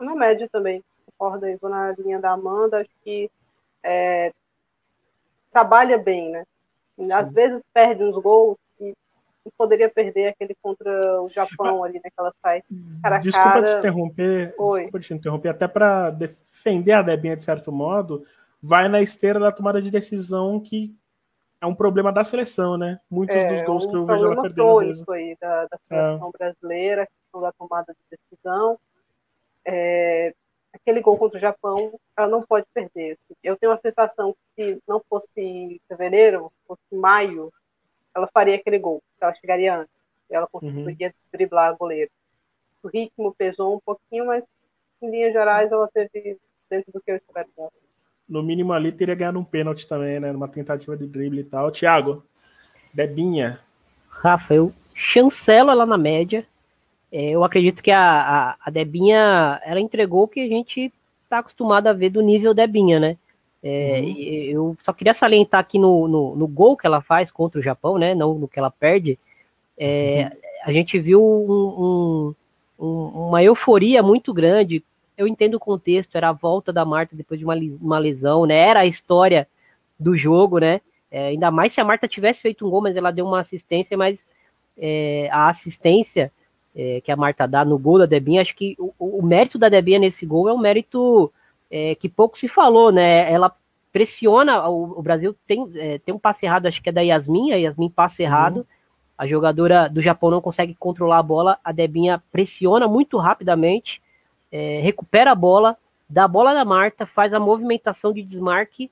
[0.00, 0.84] Na média também.
[1.06, 2.80] Concordo aí, vou na linha da Amanda.
[2.80, 3.30] Acho que
[3.84, 4.32] é,
[5.52, 6.44] trabalha bem, né?
[7.14, 7.34] Às Sim.
[7.34, 8.58] vezes perde uns gols
[9.44, 12.10] e poderia perder aquele contra o Japão ali, né?
[12.10, 12.62] Que ela sai
[13.02, 13.66] cara Desculpa cara.
[13.66, 14.54] te interromper.
[14.58, 14.80] Oi.
[14.80, 15.48] Desculpa te interromper.
[15.48, 18.24] Até para defender a Debinha de certo modo,
[18.62, 20.94] vai na esteira da tomada de decisão que
[21.60, 23.00] é um problema da seleção, né?
[23.08, 24.78] Muitos é, dos gols um que eu vejo ela perdendo.
[24.78, 25.08] Às vezes.
[25.08, 26.38] aí da, da seleção é.
[26.38, 28.78] brasileira, questão da tomada de decisão.
[29.64, 30.34] É,
[30.72, 33.18] aquele gol contra o Japão, ela não pode perder.
[33.42, 37.52] Eu tenho a sensação que se não fosse fevereiro, fosse maio,
[38.14, 39.94] ela faria aquele gol, ela chegaria antes.
[40.30, 41.12] Ela conseguiria uhum.
[41.32, 42.10] driblar a goleiro.
[42.82, 44.44] O ritmo pesou um pouquinho, mas
[45.00, 46.38] em linhas gerais ela teve
[46.70, 47.70] dentro do que eu espero dela
[48.32, 50.32] no mínimo ali teria ganhado um pênalti também, né?
[50.32, 51.70] Numa tentativa de drible e tal.
[51.70, 52.24] Thiago,
[52.92, 53.60] Debinha.
[54.08, 56.46] Rafa, eu chancelo ela na média.
[57.12, 60.90] É, eu acredito que a, a, a, Debinha, ela entregou o que a gente
[61.28, 63.18] tá acostumado a ver do nível Debinha, né?
[63.62, 64.16] É, uhum.
[64.18, 67.96] Eu só queria salientar aqui no, no, no, gol que ela faz contra o Japão,
[67.96, 68.14] né?
[68.14, 69.18] Não no que ela perde.
[69.78, 70.30] É, uhum.
[70.64, 72.34] A gente viu um,
[72.78, 74.82] um, um, uma euforia muito grande
[75.16, 78.56] eu entendo o contexto, era a volta da Marta depois de uma, uma lesão, né?
[78.56, 79.46] Era a história
[79.98, 80.80] do jogo, né?
[81.10, 83.96] É, ainda mais se a Marta tivesse feito um gol, mas ela deu uma assistência,
[83.96, 84.26] mas
[84.76, 86.32] é, a assistência
[86.74, 89.68] é, que a Marta dá no gol da Debinha, acho que o, o mérito da
[89.68, 91.30] Debinha nesse gol é um mérito
[91.72, 93.32] é, que pouco se falou, né?
[93.32, 93.50] Ela
[93.90, 97.52] pressiona, o, o Brasil tem, é, tem um passe errado, acho que é da Yasmin,
[97.52, 98.64] a Yasmin passa errado, uhum.
[99.16, 104.02] a jogadora do Japão não consegue controlar a bola, a Debinha pressiona muito rapidamente,
[104.50, 105.76] é, recupera a bola,
[106.08, 108.90] dá a bola na Marta, faz a movimentação de desmarque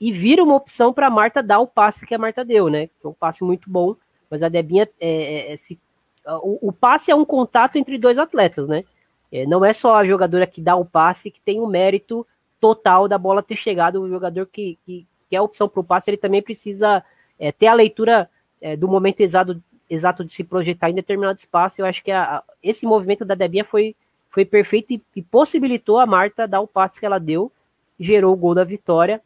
[0.00, 2.86] e vira uma opção para a Marta dar o passe que a Marta deu, né?
[2.86, 3.96] Que é um passe muito bom,
[4.30, 5.78] mas a Debinha é, é, é se,
[6.24, 8.84] o, o, passe é um contato entre dois atletas, né?
[9.32, 12.26] É, não é só a jogadora que dá o passe que tem o mérito
[12.60, 15.84] total da bola ter chegado, o jogador que, que, que é a opção para o
[15.84, 17.02] passe, ele também precisa
[17.38, 18.28] é, ter a leitura
[18.60, 19.60] é, do momento exato,
[19.90, 21.80] exato de se projetar em determinado espaço.
[21.80, 23.96] Eu acho que a, a, esse movimento da Debinha foi,
[24.30, 27.50] foi perfeito e, e, possibilitou a Marta dar o passe que ela deu,
[27.98, 29.20] gerou o gol da vitória.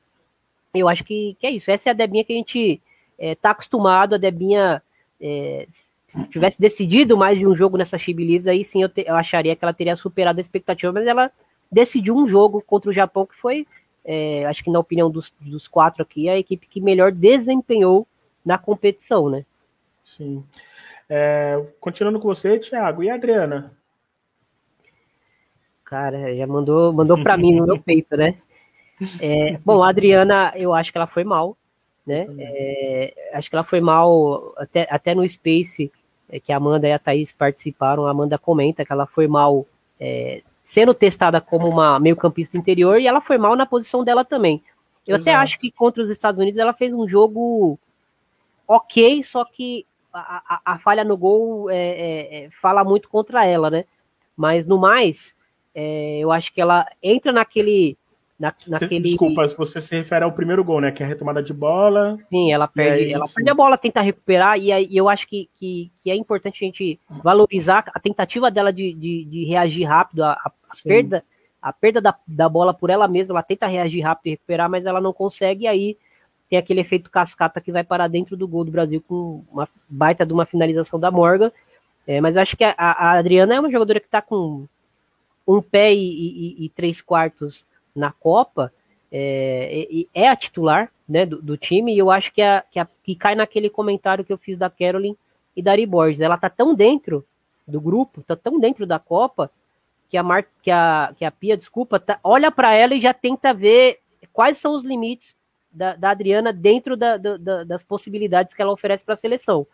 [0.72, 1.70] Eu acho que, que é isso.
[1.70, 2.80] Essa é a Debinha que a gente
[3.18, 4.14] é, tá acostumado.
[4.14, 4.82] A Debinha,
[5.20, 5.66] é,
[6.06, 9.56] se tivesse decidido mais de um jogo nessa Chibi aí sim eu, te, eu, acharia
[9.56, 11.30] que ela teria superado a expectativa, mas ela
[11.70, 13.66] decidiu um jogo contra o Japão que foi,
[14.04, 18.06] é, acho que na opinião dos, dos quatro aqui, a equipe que melhor desempenhou
[18.44, 19.44] na competição, né?
[20.04, 20.44] Sim.
[21.08, 23.72] É, continuando com você, Thiago, e a Adriana?
[25.84, 28.36] Cara, já mandou, mandou para mim no meu peito, né?
[29.20, 31.56] É, bom, a Adriana, eu acho que ela foi mal,
[32.06, 32.26] né?
[32.38, 35.90] É, acho que ela foi mal até, até no Space,
[36.28, 38.06] é, que a Amanda e a Thaís participaram.
[38.06, 39.66] A Amanda comenta que ela foi mal
[39.98, 44.62] é, sendo testada como uma meio-campista interior e ela foi mal na posição dela também.
[45.06, 45.30] Eu Exato.
[45.30, 47.78] até acho que contra os Estados Unidos ela fez um jogo
[48.66, 53.70] ok, só que a, a, falha no gol é, é, é, fala muito contra ela,
[53.70, 53.84] né?
[54.36, 55.36] Mas no mais,
[55.74, 57.96] é, eu acho que ela entra naquele.
[58.38, 59.00] Na, naquele...
[59.00, 60.92] Desculpa, você se refere ao primeiro gol, né?
[60.92, 62.16] Que é a retomada de bola.
[62.28, 65.90] Sim, ela perde, ela perde a bola, tenta recuperar, e, aí, eu acho que, que,
[66.02, 70.32] que, é importante a gente valorizar a tentativa dela de, de, de reagir rápido, a,
[70.32, 70.52] a
[70.84, 71.24] perda,
[71.62, 74.84] a perda da, da bola por ela mesma, ela tenta reagir rápido e recuperar, mas
[74.84, 75.96] ela não consegue, e aí
[76.48, 80.24] tem aquele efeito cascata que vai parar dentro do gol do Brasil com uma baita
[80.24, 81.50] de uma finalização da Morgan.
[82.06, 84.66] É, mas acho que a, a, Adriana é uma jogadora que está com
[85.46, 87.66] um pé e, e, e, três quartos
[87.96, 88.72] na Copa,
[89.10, 92.86] é, é a titular né, do, do, time, e eu acho que, a, que, a,
[93.02, 95.16] que cai naquele comentário que eu fiz da Carolyn
[95.56, 96.20] e da Ari Borges.
[96.20, 97.24] Ela tá tão dentro
[97.66, 99.50] do grupo, tá tão dentro da Copa,
[100.08, 103.12] que a, Mar, que a, que a Pia, desculpa, tá, olha para ela e já
[103.12, 104.00] tenta ver
[104.32, 105.34] quais são os limites
[105.72, 109.66] da, da Adriana dentro da, da, das possibilidades que ela oferece para a seleção.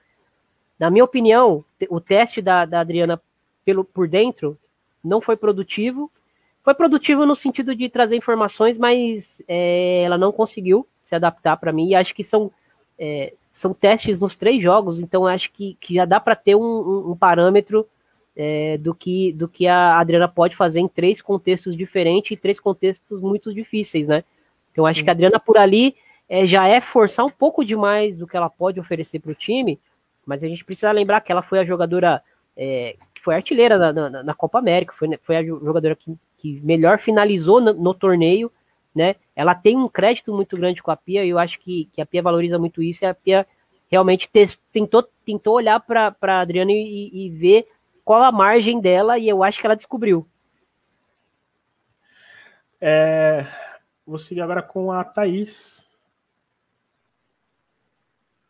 [0.79, 3.21] Na minha opinião, o teste da, da Adriana
[3.65, 4.59] pelo, por dentro
[5.03, 6.11] não foi produtivo.
[6.63, 11.73] Foi produtivo no sentido de trazer informações, mas é, ela não conseguiu se adaptar para
[11.73, 11.89] mim.
[11.89, 12.51] E acho que são,
[12.99, 16.61] é, são testes nos três jogos, então acho que, que já dá para ter um,
[16.61, 17.87] um, um parâmetro
[18.37, 22.59] é, do, que, do que a Adriana pode fazer em três contextos diferentes e três
[22.59, 24.25] contextos muito difíceis, né?
[24.71, 25.05] Então, acho Sim.
[25.05, 25.95] que a Adriana por ali
[26.29, 29.79] é, já é forçar um pouco demais do que ela pode oferecer para o time,
[30.25, 32.23] mas a gente precisa lembrar que ela foi a jogadora
[32.57, 36.61] é, que foi artilheira na, na, na, Copa América, foi, foi a jogadora que, que
[36.61, 38.51] melhor finalizou no, no, torneio,
[38.93, 39.15] né?
[39.35, 42.07] Ela tem um crédito muito grande com a Pia, e eu acho que, que a
[42.07, 43.47] Pia valoriza muito isso, e a Pia
[43.89, 44.29] realmente
[44.73, 47.69] tentou, tentou olhar para a Adriana e, e ver
[48.05, 50.27] qual a margem dela, e eu acho que ela descobriu.
[52.81, 53.47] É,
[54.07, 55.89] Vou seguir agora com a Thaís.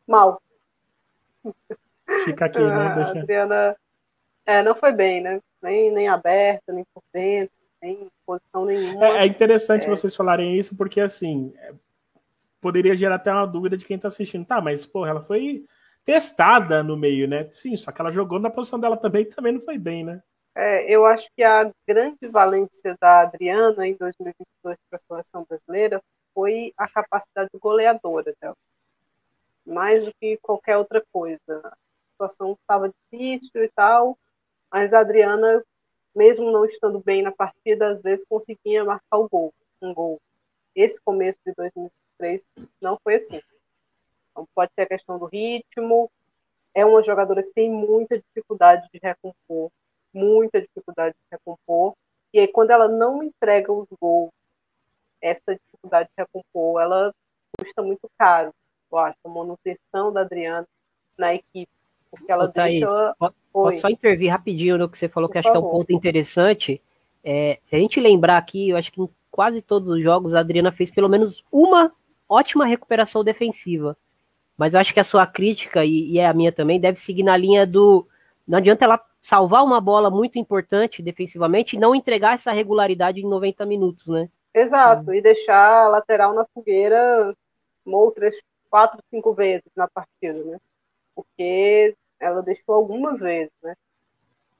[0.07, 0.43] Mal.
[2.25, 2.95] Fica aqui, né?
[2.97, 3.19] Deixa...
[3.19, 3.77] A Adriana
[4.47, 5.41] é, não foi bem, né?
[5.63, 9.05] Nem, nem aberta, nem por dentro, nem posição nenhuma.
[9.05, 9.89] É, é interessante é.
[9.91, 11.75] vocês falarem isso, porque assim, é,
[12.61, 14.47] poderia gerar até uma dúvida de quem tá assistindo.
[14.47, 15.67] Tá, mas, porra, ela foi
[16.05, 17.49] testada no meio, né?
[17.53, 20.23] Sim, só que ela jogou na posição dela também também não foi bem, né?
[20.55, 26.03] É, eu acho que a grande valência da Adriana em 2022 para a seleção brasileira
[26.35, 28.57] foi a capacidade goleadora dela,
[29.65, 31.41] mais do que qualquer outra coisa.
[31.65, 31.77] A
[32.13, 34.19] situação estava difícil e tal,
[34.71, 35.63] mas a Adriana,
[36.15, 40.21] mesmo não estando bem na partida, às vezes conseguia marcar o gol, um gol.
[40.75, 42.47] Esse começo de 2023
[42.81, 43.41] não foi assim.
[44.31, 46.11] Então, pode ser a questão do ritmo.
[46.75, 49.71] É uma jogadora que tem muita dificuldade de recompor
[50.13, 51.95] muita dificuldade de recompor.
[52.33, 54.31] E aí, quando ela não entrega os gols,
[55.21, 57.15] essa dificuldade de recompor, ela
[57.59, 58.53] custa muito caro,
[58.91, 60.67] eu acho, a manutenção da Adriana
[61.17, 61.73] na equipe.
[62.13, 63.17] Porque ela Ô, Thaís, deixa...
[63.53, 65.61] Posso só intervir rapidinho no que você falou, Por que acho favor.
[65.61, 66.81] que é um ponto interessante.
[67.25, 70.41] É, se a gente lembrar aqui, eu acho que em quase todos os jogos a
[70.41, 71.93] Adriana fez pelo menos uma
[72.29, 73.97] ótima recuperação defensiva.
[74.57, 77.23] Mas eu acho que a sua crítica, e, e é a minha também, deve seguir
[77.23, 78.07] na linha do.
[78.47, 83.29] Não adianta ela salvar uma bola muito importante defensivamente e não entregar essa regularidade em
[83.29, 84.29] 90 minutos, né?
[84.55, 85.17] Exato, Sim.
[85.17, 87.35] e deixar a lateral na fogueira
[87.87, 88.37] outras
[88.69, 90.59] quatro, cinco vezes na partida, né?
[91.15, 93.75] Porque ela deixou algumas vezes, né?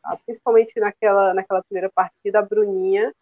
[0.03, 3.15] Ah, principalmente naquela, naquela primeira partida, a Bruninha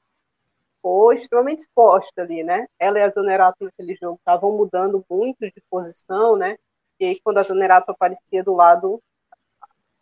[0.82, 2.66] foi extremamente exposta ali, né?
[2.78, 6.56] Ela e a Zonerato naquele jogo estavam mudando muito de posição, né?
[6.98, 9.00] E aí, quando a Zonerato aparecia do lado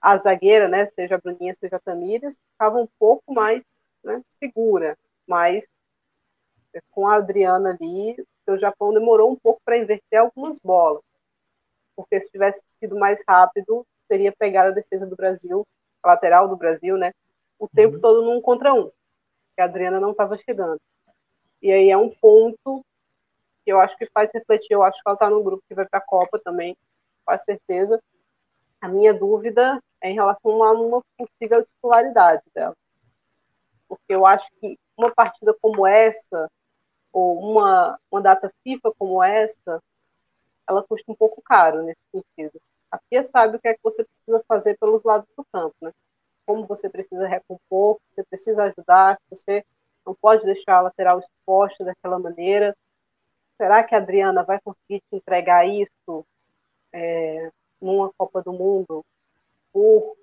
[0.00, 3.62] a zagueira, né, seja a Bruninha, seja a Tamires, ficava um pouco mais
[4.04, 5.66] né, segura, mas
[6.90, 8.16] com a Adriana ali,
[8.46, 11.02] o Japão demorou um pouco para inverter algumas bolas,
[11.96, 15.66] porque se tivesse sido mais rápido, teria pegado a defesa do Brasil,
[16.02, 17.12] a lateral do Brasil, né,
[17.58, 18.00] o tempo uhum.
[18.00, 18.90] todo num contra um,
[19.54, 20.80] que a Adriana não estava chegando.
[21.60, 22.84] E aí é um ponto
[23.64, 25.86] que eu acho que faz refletir, eu acho que ela está no grupo que vai
[25.86, 26.76] para a Copa também,
[27.24, 28.00] com certeza,
[28.80, 32.76] a minha dúvida é em relação a uma possível titularidade dela.
[33.88, 36.50] Porque eu acho que uma partida como essa,
[37.12, 39.82] ou uma, uma data FIFA como essa,
[40.68, 42.60] ela custa um pouco caro nesse sentido.
[42.90, 45.92] A FIA sabe o que é que você precisa fazer pelos lados do campo, né?
[46.46, 49.64] Como você precisa recompor, você precisa ajudar, você
[50.06, 52.74] não pode deixar a lateral exposta daquela maneira.
[53.56, 56.24] Será que a Adriana vai conseguir te entregar isso
[56.92, 59.04] é, numa Copa do Mundo
[59.72, 60.16] por,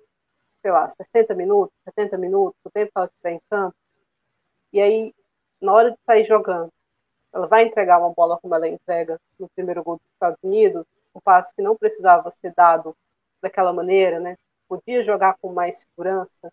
[0.62, 3.76] sei lá, 60 minutos, 70 minutos, o tempo que ela estiver em campo,
[4.72, 5.14] e aí,
[5.60, 6.70] na hora de sair jogando,
[7.32, 10.84] ela vai entregar uma bola como ela entrega no primeiro gol dos Estados Unidos,
[11.16, 12.94] um passe que não precisava ser dado
[13.42, 14.36] daquela maneira, né?
[14.68, 16.52] Podia jogar com mais segurança,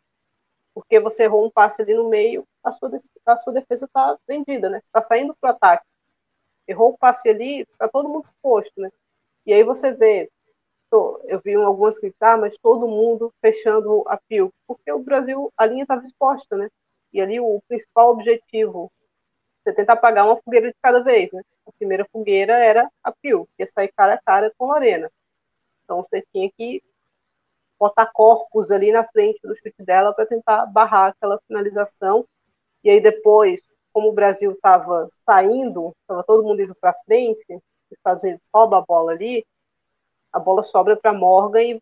[0.73, 2.89] porque você errou um passe ali no meio, a sua,
[3.25, 4.79] a sua defesa está vendida, né?
[4.79, 5.85] Você está saindo para o ataque.
[6.67, 8.89] Errou o passe ali, está todo mundo posto, né?
[9.45, 10.31] E aí você vê,
[11.25, 15.83] eu vi algumas criticar, mas todo mundo fechando a fio, porque o Brasil, a linha
[15.83, 16.69] estava exposta, né?
[17.11, 18.91] E ali o principal objetivo,
[19.63, 21.41] você tenta apagar uma fogueira de cada vez, né?
[21.65, 25.09] A primeira fogueira era a Pio, que ia sair cara a cara com Lorena.
[25.83, 26.83] Então você tinha que
[27.79, 32.25] botar corpos ali na frente do chute dela para tentar barrar aquela finalização.
[32.83, 33.61] E aí depois,
[33.91, 38.79] como o Brasil estava saindo, estava todo mundo indo para frente, os Estados Unidos rouba
[38.79, 39.45] a bola ali,
[40.31, 41.81] a bola sobra para Morgan e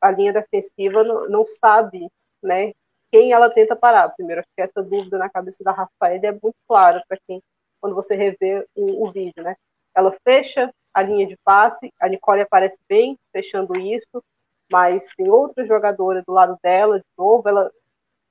[0.00, 2.08] a linha defensiva não, não, sabe,
[2.42, 2.72] né,
[3.12, 4.08] quem ela tenta parar.
[4.08, 7.42] Primeiro, acho que essa dúvida na cabeça da Rafael é muito clara para quem,
[7.80, 9.54] quando você revê o, o vídeo, né?
[9.94, 14.24] Ela fecha a linha de passe, a Nicole aparece bem fechando isso,
[14.70, 17.70] mas tem outra jogadora do lado dela, de novo, ela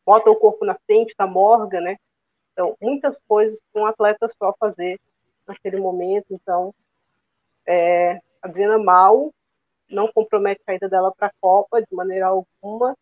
[0.04, 1.98] bota o corpo na frente da Morgan, né?
[2.52, 5.00] Então, muitas coisas que um atleta só fazer
[5.48, 6.26] naquele momento.
[6.32, 6.74] Então,
[7.66, 9.32] é, a Adriana mal
[9.90, 12.96] não compromete a ida dela para a Copa de maneira alguma.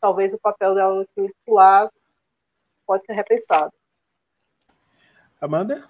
[0.00, 1.90] Talvez o papel dela no time titular
[2.86, 3.72] pode ser repensado.
[5.40, 5.88] Amanda?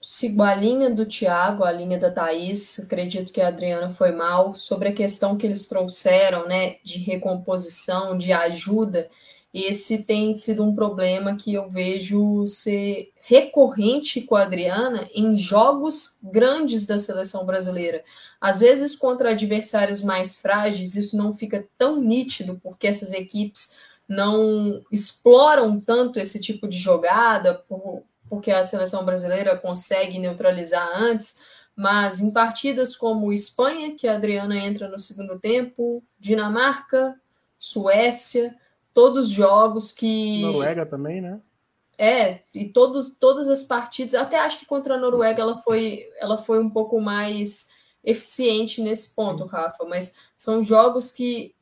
[0.00, 4.54] sigo a linha do Thiago, a linha da Thaís, acredito que a Adriana foi mal,
[4.54, 9.08] sobre a questão que eles trouxeram, né, de recomposição, de ajuda,
[9.52, 16.18] esse tem sido um problema que eu vejo ser recorrente com a Adriana em jogos
[16.22, 18.04] grandes da seleção brasileira.
[18.40, 23.76] Às vezes, contra adversários mais frágeis, isso não fica tão nítido, porque essas equipes
[24.08, 31.38] não exploram tanto esse tipo de jogada, por, porque a seleção brasileira consegue neutralizar antes,
[31.76, 37.20] mas em partidas como Espanha, que a Adriana entra no segundo tempo, Dinamarca,
[37.58, 38.56] Suécia,
[38.92, 40.42] todos jogos que.
[40.42, 41.40] Noruega também, né?
[41.98, 46.38] É, e todos, todas as partidas, até acho que contra a Noruega ela foi, ela
[46.38, 47.68] foi um pouco mais
[48.02, 51.54] eficiente nesse ponto, Rafa, mas são jogos que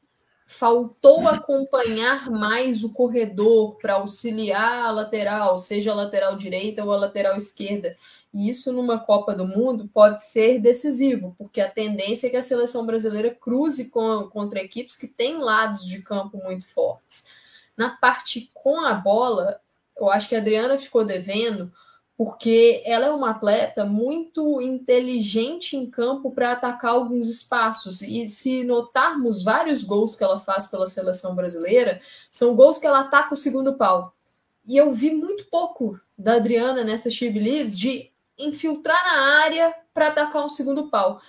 [0.46, 6.96] faltou acompanhar mais o corredor para auxiliar a lateral, seja a lateral direita ou a
[6.96, 7.94] lateral esquerda.
[8.32, 12.42] E isso numa Copa do Mundo pode ser decisivo, porque a tendência é que a
[12.42, 17.28] seleção brasileira cruze com, contra equipes que têm lados de campo muito fortes.
[17.76, 19.60] Na parte com a bola,
[19.96, 21.72] eu acho que a Adriana ficou devendo
[22.18, 28.02] porque ela é uma atleta muito inteligente em campo para atacar alguns espaços.
[28.02, 33.02] E se notarmos vários gols que ela faz pela seleção brasileira, são gols que ela
[33.02, 34.12] ataca o segundo pau.
[34.66, 40.08] E eu vi muito pouco da Adriana nessa She Believes de infiltrar na área para
[40.08, 41.20] atacar um segundo pau.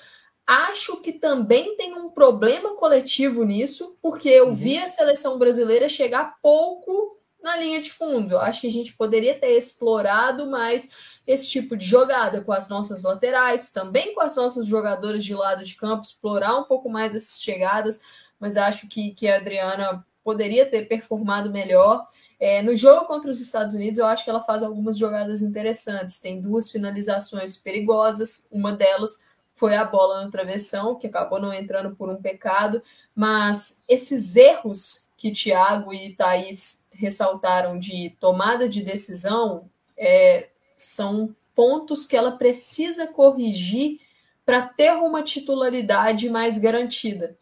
[0.45, 4.55] Acho que também tem um problema coletivo nisso, porque eu uhum.
[4.55, 8.37] vi a seleção brasileira chegar pouco na linha de fundo.
[8.37, 13.03] Acho que a gente poderia ter explorado mais esse tipo de jogada com as nossas
[13.03, 17.41] laterais, também com as nossas jogadoras de lado de campo, explorar um pouco mais essas
[17.41, 18.01] chegadas,
[18.39, 22.03] mas acho que, que a Adriana poderia ter performado melhor.
[22.39, 26.19] É, no jogo contra os Estados Unidos, eu acho que ela faz algumas jogadas interessantes.
[26.19, 29.25] Tem duas finalizações perigosas, uma delas
[29.59, 32.81] foi a bola no travessão, que acabou não entrando por um pecado,
[33.13, 42.05] mas esses erros que Thiago e Thaís ressaltaram de tomada de decisão é, são pontos
[42.05, 43.99] que ela precisa corrigir
[44.45, 47.37] para ter uma titularidade mais garantida.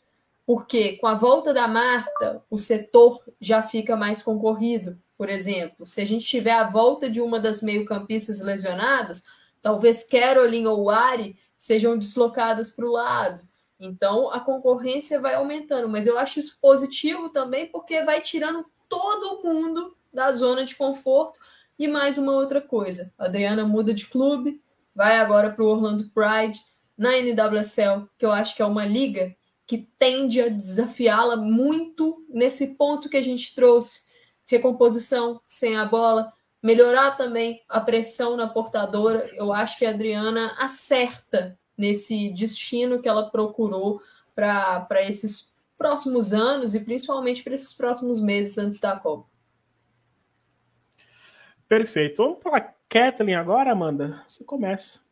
[0.47, 4.97] Porque com a volta da Marta, o setor já fica mais concorrido.
[5.17, 9.25] Por exemplo, se a gente tiver a volta de uma das meio-campistas lesionadas,
[9.61, 13.41] talvez Caroline ou Ari sejam deslocadas para o lado.
[13.77, 19.43] Então a concorrência vai aumentando, mas eu acho isso positivo também porque vai tirando todo
[19.43, 21.41] mundo da zona de conforto.
[21.77, 24.61] E mais uma outra coisa: a Adriana muda de clube,
[24.95, 26.63] vai agora para o Orlando Pride,
[26.97, 29.35] na NWSL, que eu acho que é uma liga
[29.67, 34.09] que tende a desafiá-la muito nesse ponto que a gente trouxe:
[34.47, 36.31] recomposição sem a bola,
[36.63, 39.29] melhorar também a pressão na portadora.
[39.33, 44.01] Eu acho que a Adriana acerta nesse destino que ela procurou
[44.33, 49.27] para esses próximos anos e principalmente para esses próximos meses antes da Copa.
[51.67, 52.23] Perfeito.
[52.23, 54.23] Vamos para a Kathleen agora, Amanda?
[54.27, 55.06] Você começa.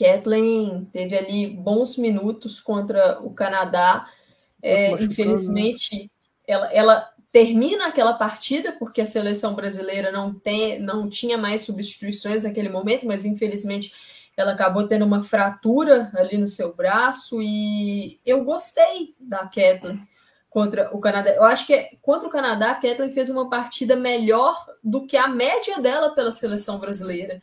[0.00, 4.08] Kathleen teve ali bons minutos contra o Canadá.
[4.62, 6.10] É, infelizmente,
[6.46, 12.42] ela, ela termina aquela partida porque a seleção brasileira não, tem, não tinha mais substituições
[12.42, 13.92] naquele momento, mas infelizmente
[14.36, 20.00] ela acabou tendo uma fratura ali no seu braço e eu gostei da Kathleen
[20.48, 21.30] contra o Canadá.
[21.30, 25.28] Eu acho que contra o Canadá, a Kathleen fez uma partida melhor do que a
[25.28, 27.40] média dela pela seleção brasileira.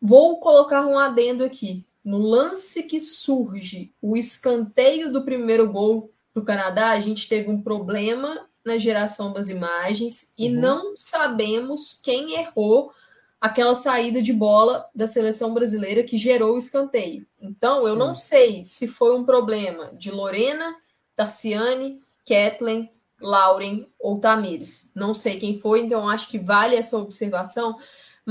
[0.00, 1.84] Vou colocar um adendo aqui.
[2.02, 7.50] No lance que surge o escanteio do primeiro gol para o Canadá, a gente teve
[7.50, 10.60] um problema na geração das imagens e uhum.
[10.60, 12.92] não sabemos quem errou
[13.40, 17.26] aquela saída de bola da seleção brasileira que gerou o escanteio.
[17.40, 20.76] Então, eu não sei se foi um problema de Lorena,
[21.16, 22.90] Tarciane, Kathleen,
[23.20, 24.92] Lauren ou Tamires.
[24.94, 27.76] Não sei quem foi, então acho que vale essa observação.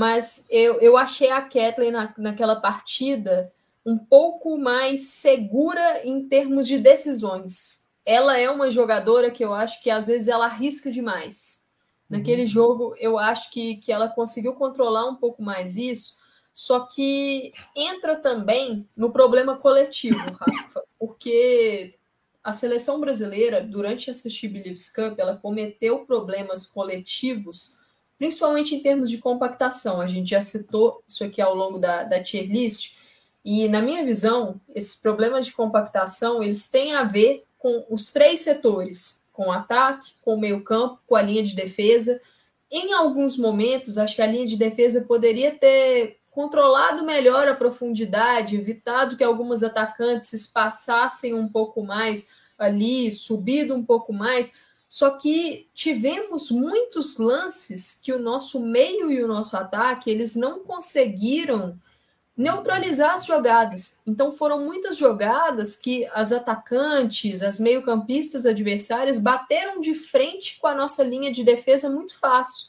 [0.00, 3.52] Mas eu, eu achei a Kathleen na, naquela partida
[3.84, 7.86] um pouco mais segura em termos de decisões.
[8.06, 11.68] Ela é uma jogadora que eu acho que às vezes ela arrisca demais.
[12.08, 12.46] Naquele uhum.
[12.46, 16.16] jogo, eu acho que, que ela conseguiu controlar um pouco mais isso,
[16.50, 21.98] só que entra também no problema coletivo, Rafa, porque
[22.42, 27.78] a seleção brasileira, durante essa She Believes Cup, ela cometeu problemas coletivos,
[28.20, 29.98] principalmente em termos de compactação.
[29.98, 32.92] A gente já citou isso aqui ao longo da, da tier list,
[33.42, 38.40] e na minha visão, esses problemas de compactação, eles têm a ver com os três
[38.40, 42.20] setores, com o ataque, com o meio-campo, com a linha de defesa.
[42.70, 48.56] Em alguns momentos, acho que a linha de defesa poderia ter controlado melhor a profundidade,
[48.56, 54.52] evitado que algumas atacantes espaçassem um pouco mais ali, subido um pouco mais.
[54.90, 60.64] Só que tivemos muitos lances que o nosso meio e o nosso ataque eles não
[60.64, 61.78] conseguiram
[62.36, 64.00] neutralizar as jogadas.
[64.04, 70.74] Então foram muitas jogadas que as atacantes, as meio-campistas adversárias bateram de frente com a
[70.74, 72.66] nossa linha de defesa muito fácil.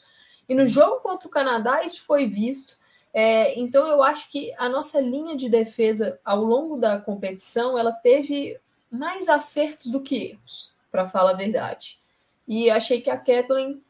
[0.48, 2.78] E no jogo contra o Canadá isso foi visto.
[3.12, 7.90] É, então eu acho que a nossa linha de defesa ao longo da competição ela
[7.90, 12.00] teve mais acertos do que erros, para falar a verdade.
[12.46, 13.82] E achei que a Kathleen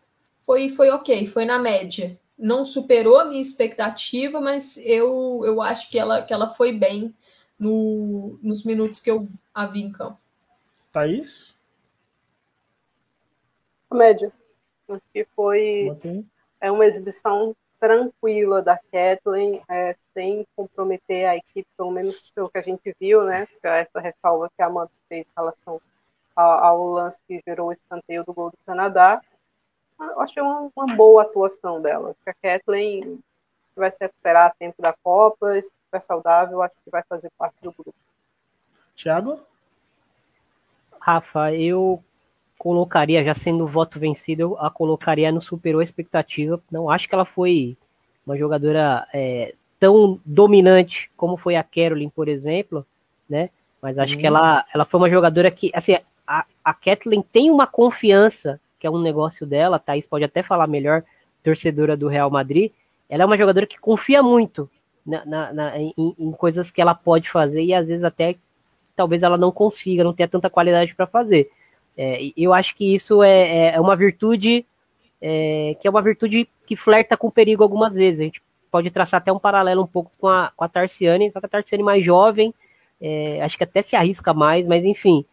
[0.45, 5.89] foi, foi ok, foi na média não superou a minha expectativa, mas eu, eu acho
[5.89, 7.15] que ela, que ela foi bem
[7.57, 10.19] no, nos minutos que eu a vi em campo.
[10.91, 11.57] Thaís?
[13.93, 14.33] Média.
[14.89, 15.97] Acho que foi
[16.61, 22.59] é uma exibição tranquila da Kathleen, é, sem comprometer a equipe, pelo menos pelo que
[22.59, 23.47] a gente viu, né?
[23.63, 25.81] Essa ressalva que a Amanda fez em relação
[26.35, 29.21] ao, lance que gerou o escanteio do gol do Canadá
[30.11, 32.11] eu achei uma, uma, boa atuação dela.
[32.11, 33.19] Acho que a Kathleen
[33.77, 37.57] vai se recuperar a tempo da Copa, se estiver saudável, acho que vai fazer parte
[37.63, 37.95] do grupo.
[38.97, 39.41] Thiago?
[41.01, 42.03] Rafa, eu
[42.59, 46.61] colocaria, já sendo o voto vencido, eu a colocaria no superou a expectativa.
[46.71, 47.77] Não acho que ela foi
[48.27, 52.87] uma jogadora é, tão dominante como foi a Carolyn, por exemplo,
[53.29, 53.51] né?
[53.81, 54.19] Mas acho hum.
[54.19, 55.97] que ela, ela foi uma jogadora que, assim,
[56.27, 60.43] a, a Kathleen tem uma confiança que é um negócio dela, a Thaís pode até
[60.43, 61.05] falar melhor,
[61.41, 62.73] torcedora do Real Madrid,
[63.09, 64.69] ela é uma jogadora que confia muito
[65.07, 68.35] na, na, na em, em, coisas que ela pode fazer e às vezes até
[68.97, 71.49] talvez ela não consiga, não tenha tanta qualidade para fazer.
[71.97, 74.67] É, eu acho que isso é, é, é uma virtude
[75.21, 78.21] é, que é uma virtude que flerta com perigo algumas vezes.
[78.21, 81.39] A gente pode traçar até um paralelo um pouco com a, com a Tarciane, só
[81.39, 82.53] que a Tarciane mais jovem,
[83.01, 85.25] é, acho que até se arrisca mais, mas enfim,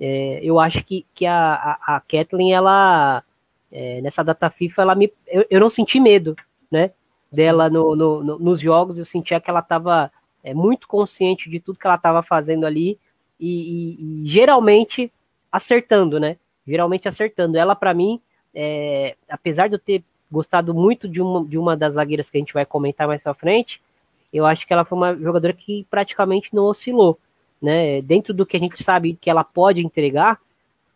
[0.00, 3.22] é, eu acho que, que a, a, a Kathleen, ela,
[3.70, 6.36] é, nessa data FIFA, ela me, eu, eu não senti medo,
[6.70, 6.90] né,
[7.30, 10.10] dela no, no, no, nos jogos, eu sentia que ela estava
[10.42, 12.98] é, muito consciente de tudo que ela estava fazendo ali
[13.38, 15.12] e, e, e, geralmente
[15.50, 16.36] acertando, né,
[16.66, 17.56] geralmente acertando.
[17.56, 18.20] Ela, para mim,
[18.54, 22.40] é, apesar de eu ter gostado muito de uma, de uma das zagueiras que a
[22.40, 23.80] gente vai comentar mais pra frente,
[24.32, 27.18] eu acho que ela foi uma jogadora que praticamente não oscilou
[27.62, 28.02] né?
[28.02, 30.40] Dentro do que a gente sabe que ela pode entregar,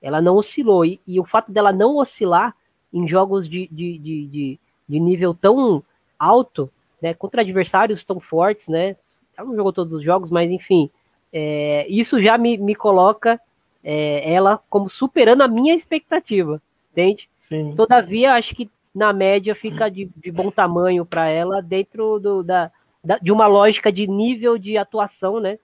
[0.02, 0.84] ela não oscilou.
[0.84, 2.54] E, e o fato dela não oscilar
[2.92, 5.82] em jogos de, de, de, de, de nível tão
[6.18, 6.70] alto,
[7.00, 7.14] né?
[7.14, 8.96] Contra adversários tão fortes, né?
[9.36, 10.90] Ela não jogou todos os jogos, mas enfim,
[11.32, 13.40] é, isso já me, me coloca
[13.84, 16.60] é, ela como superando a minha expectativa,
[16.92, 17.28] entende?
[17.38, 17.74] Sim.
[17.76, 22.72] Todavia, acho que na média fica de, de bom tamanho para ela dentro do, da,
[23.04, 25.58] da, de uma lógica de nível de atuação, né?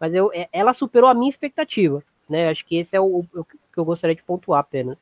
[0.00, 2.48] Mas eu, é, ela superou a minha expectativa, né?
[2.48, 4.98] Acho que esse é o, o que eu gostaria de pontuar apenas.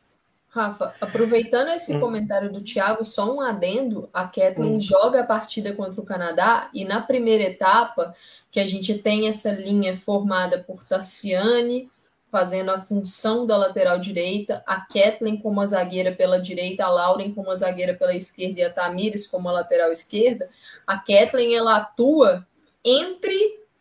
[0.49, 2.01] Rafa, aproveitando esse hum.
[2.01, 4.81] comentário do Thiago, só um adendo: a Kathleen hum.
[4.81, 8.13] joga a partida contra o Canadá e na primeira etapa,
[8.51, 11.89] que a gente tem essa linha formada por Tassiane
[12.31, 17.33] fazendo a função da lateral direita, a Kathleen como a zagueira pela direita, a Lauren
[17.33, 20.47] como a zagueira pela esquerda e a Tamires como a lateral esquerda.
[20.87, 22.47] A Kathleen ela atua
[22.85, 23.33] entre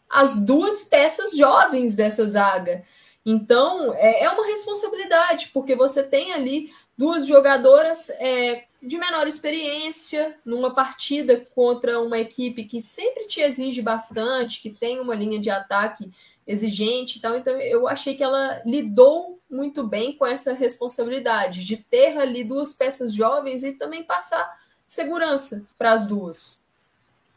[0.09, 2.83] as duas peças jovens dessa zaga.
[3.25, 10.33] Então, é, é uma responsabilidade, porque você tem ali duas jogadoras é, de menor experiência
[10.45, 15.49] numa partida contra uma equipe que sempre te exige bastante, que tem uma linha de
[15.49, 16.09] ataque
[16.47, 17.37] exigente e tal.
[17.37, 22.73] Então, eu achei que ela lidou muito bem com essa responsabilidade de ter ali duas
[22.73, 26.65] peças jovens e também passar segurança para as duas.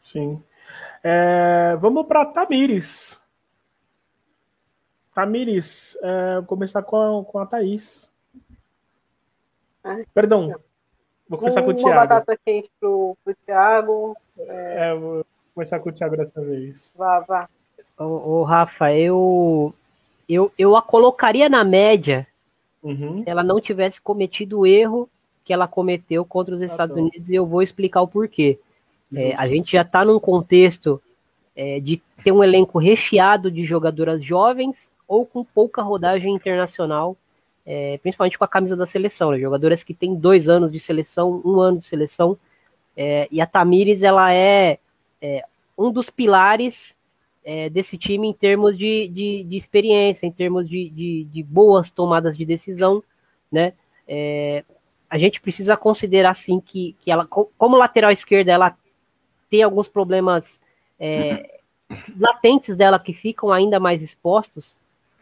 [0.01, 0.41] Sim.
[1.03, 3.19] É, vamos para Tamires.
[5.13, 8.09] Tamires, é, vou começar com a, com a Thaís.
[10.13, 10.55] Perdão,
[11.27, 11.89] vou começar com o Thiago.
[11.89, 14.15] Uma batata quente pro, pro Thiago.
[14.37, 14.89] É...
[14.89, 15.25] é, vou
[15.55, 16.93] começar com o Thiago dessa vez.
[16.95, 17.49] Vá, vá.
[17.97, 19.73] Ô, ô Rafa, eu,
[20.29, 22.27] eu, eu a colocaria na média
[22.81, 23.23] uhum.
[23.23, 25.09] se ela não tivesse cometido o erro
[25.43, 27.03] que ela cometeu contra os tá Estados bom.
[27.03, 28.59] Unidos e eu vou explicar o porquê.
[29.13, 31.01] É, a gente já está num contexto
[31.55, 37.17] é, de ter um elenco recheado de jogadoras jovens ou com pouca rodagem internacional,
[37.65, 39.39] é, principalmente com a camisa da seleção, né?
[39.39, 42.37] jogadoras que têm dois anos de seleção, um ano de seleção,
[42.95, 44.79] é, e a Tamires ela é,
[45.21, 45.43] é
[45.77, 46.95] um dos pilares
[47.43, 51.91] é, desse time em termos de, de, de experiência, em termos de, de, de, boas
[51.91, 53.03] tomadas de decisão,
[53.51, 53.73] né?
[55.09, 58.77] A gente precisa considerar assim que, que ela, como lateral esquerda, ela
[59.51, 60.59] tem alguns problemas
[60.97, 61.59] é,
[62.17, 64.77] latentes dela que ficam ainda mais expostos,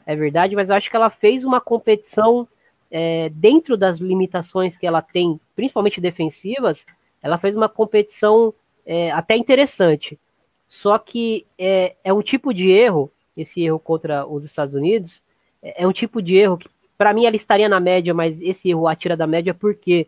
[0.05, 2.47] é verdade, mas acho que ela fez uma competição
[2.89, 6.85] é, dentro das limitações que ela tem, principalmente defensivas,
[7.21, 8.53] ela fez uma competição
[8.85, 10.17] é, até interessante.
[10.67, 15.23] Só que é, é, um tipo de erro, esse erro contra os Estados Unidos,
[15.61, 18.69] é, é um tipo de erro que, para mim, ela estaria na média, mas esse
[18.69, 20.07] erro atira da média por quê?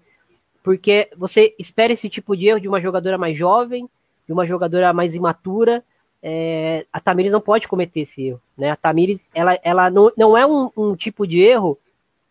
[0.63, 3.89] Porque você espera esse tipo de erro de uma jogadora mais jovem,
[4.27, 5.83] de uma jogadora mais imatura,
[6.21, 8.41] é, a Tamires não pode cometer esse erro.
[8.57, 8.69] Né?
[8.69, 11.77] A Tamires, ela, ela não, não é um, um tipo de erro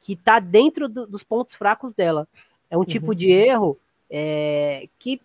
[0.00, 2.26] que está dentro do, dos pontos fracos dela.
[2.70, 3.14] É um tipo uhum.
[3.14, 3.76] de erro
[4.08, 5.20] é, que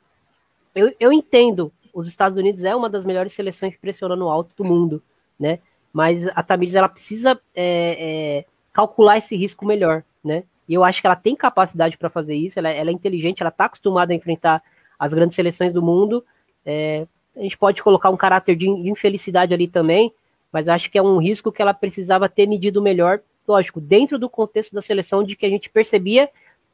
[0.74, 1.72] eu, eu entendo.
[1.94, 5.02] Os Estados Unidos é uma das melhores seleções pressionando alto do mundo,
[5.40, 5.60] né?
[5.94, 10.44] Mas a Tamires ela precisa é, é, calcular esse risco melhor, né?
[10.68, 12.60] E eu acho que ela tem capacidade para fazer isso.
[12.60, 14.62] Ela, ela, é inteligente, ela está acostumada a enfrentar
[15.00, 16.26] as grandes seleções do mundo.
[16.66, 17.06] É,
[17.36, 20.12] a gente pode colocar um caráter de infelicidade ali também,
[20.52, 24.30] mas acho que é um risco que ela precisava ter medido melhor, lógico, dentro do
[24.30, 26.30] contexto da seleção, de que a gente percebia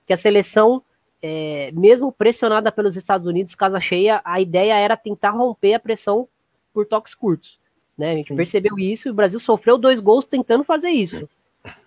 [0.05, 0.81] que a seleção,
[1.22, 6.27] é, mesmo pressionada pelos Estados Unidos, casa cheia, a ideia era tentar romper a pressão
[6.73, 7.59] por toques curtos.
[7.97, 8.11] Né?
[8.11, 8.35] A gente Sim.
[8.35, 11.27] percebeu isso e o Brasil sofreu dois gols tentando fazer isso.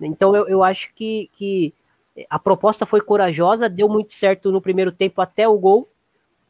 [0.01, 1.73] Então eu, eu acho que, que
[2.29, 5.89] a proposta foi corajosa, deu muito certo no primeiro tempo até o gol.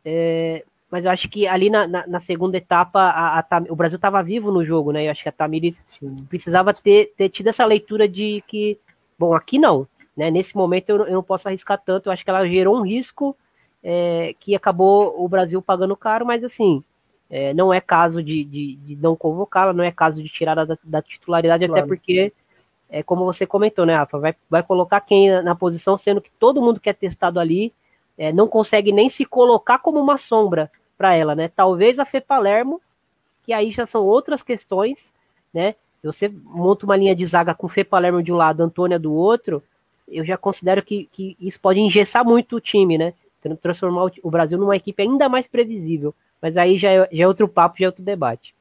[0.05, 0.64] É,
[0.95, 4.23] mas eu acho que ali na, na, na segunda etapa a, a, o Brasil estava
[4.23, 5.05] vivo no jogo, né?
[5.05, 6.25] Eu acho que a Tamires Sim.
[6.29, 8.79] precisava ter, ter tido essa leitura de que,
[9.19, 10.31] bom, aqui não, né?
[10.31, 13.37] Nesse momento eu, eu não posso arriscar tanto, eu acho que ela gerou um risco
[13.83, 16.85] é, que acabou o Brasil pagando caro, mas assim,
[17.29, 20.79] é, não é caso de, de, de não convocá-la, não é caso de tirá-la da,
[20.85, 21.81] da, titularidade, claro.
[21.81, 22.33] até porque,
[22.89, 26.31] é, como você comentou, né, Rafa, vai, vai colocar quem na, na posição, sendo que
[26.39, 27.75] todo mundo que é testado ali
[28.16, 31.49] é, não consegue nem se colocar como uma sombra para ela, né?
[31.49, 32.81] Talvez a Fê Palermo,
[33.45, 35.12] que aí já são outras questões,
[35.53, 35.75] né?
[36.03, 39.62] Você monta uma linha de zaga com Fê Palermo de um lado, Antônia do outro,
[40.09, 43.15] eu já considero que, que isso pode engessar muito o time, né?
[43.61, 46.15] Transformar o Brasil numa equipe ainda mais previsível.
[46.41, 48.55] Mas aí já é, já é outro papo, já é outro debate.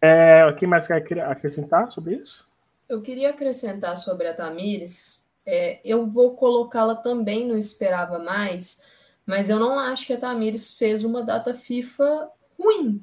[0.00, 2.46] É, o que mais quer acrescentar sobre isso?
[2.88, 5.30] Eu queria acrescentar sobre a Tamires.
[5.46, 8.84] É, eu vou colocá-la também no Esperava Mais,
[9.26, 13.02] mas eu não acho que a Tamires fez uma data FIFA ruim.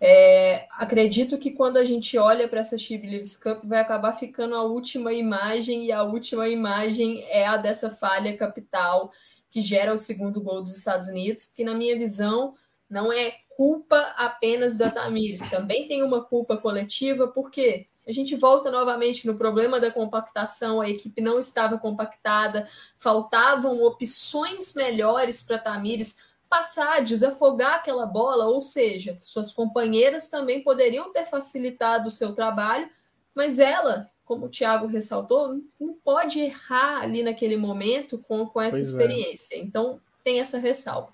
[0.00, 4.54] É, acredito que quando a gente olha para essa She Believes Cup, vai acabar ficando
[4.54, 9.10] a última imagem, e a última imagem é a dessa falha capital
[9.50, 12.54] que gera o segundo gol dos Estados Unidos, que, na minha visão,
[12.88, 18.70] não é culpa apenas da Tamires, também tem uma culpa coletiva, porque a gente volta
[18.70, 22.66] novamente no problema da compactação, a equipe não estava compactada,
[22.96, 31.12] faltavam opções melhores para Tamires passar, desafogar aquela bola, ou seja, suas companheiras também poderiam
[31.12, 32.88] ter facilitado o seu trabalho,
[33.34, 38.78] mas ela, como o Thiago ressaltou, não pode errar ali naquele momento com, com essa
[38.78, 38.90] pois é.
[38.90, 39.56] experiência.
[39.56, 39.58] É.
[39.58, 41.12] Então, tem essa ressalva.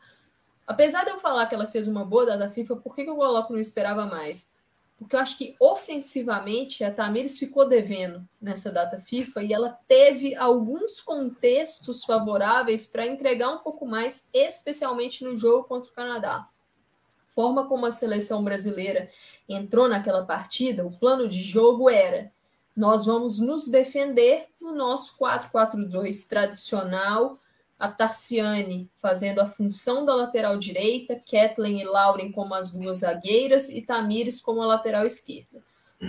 [0.64, 3.16] Apesar de eu falar que ela fez uma boa data FIFA, por que, que eu
[3.16, 4.54] coloco não esperava mais?
[4.96, 10.34] Porque eu acho que ofensivamente a Tamires ficou devendo nessa data FIFA e ela teve
[10.36, 16.48] alguns contextos favoráveis para entregar um pouco mais, especialmente no jogo contra o Canadá.
[17.30, 19.08] forma como a seleção brasileira
[19.48, 22.32] entrou naquela partida, o plano de jogo era:
[22.76, 27.36] nós vamos nos defender no nosso 4-4-2 tradicional,
[27.78, 33.68] a Tarciane fazendo a função da lateral direita, Kathleen e Lauren como as duas zagueiras
[33.68, 35.62] e Tamires como a lateral esquerda.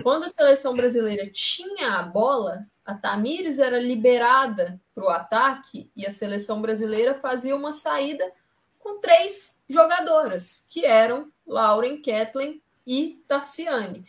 [0.03, 6.05] Quando a seleção brasileira tinha a bola, a Tamires era liberada para o ataque e
[6.05, 8.31] a seleção brasileira fazia uma saída
[8.79, 14.05] com três jogadoras, que eram Lauren, Kathleen e Tarciane.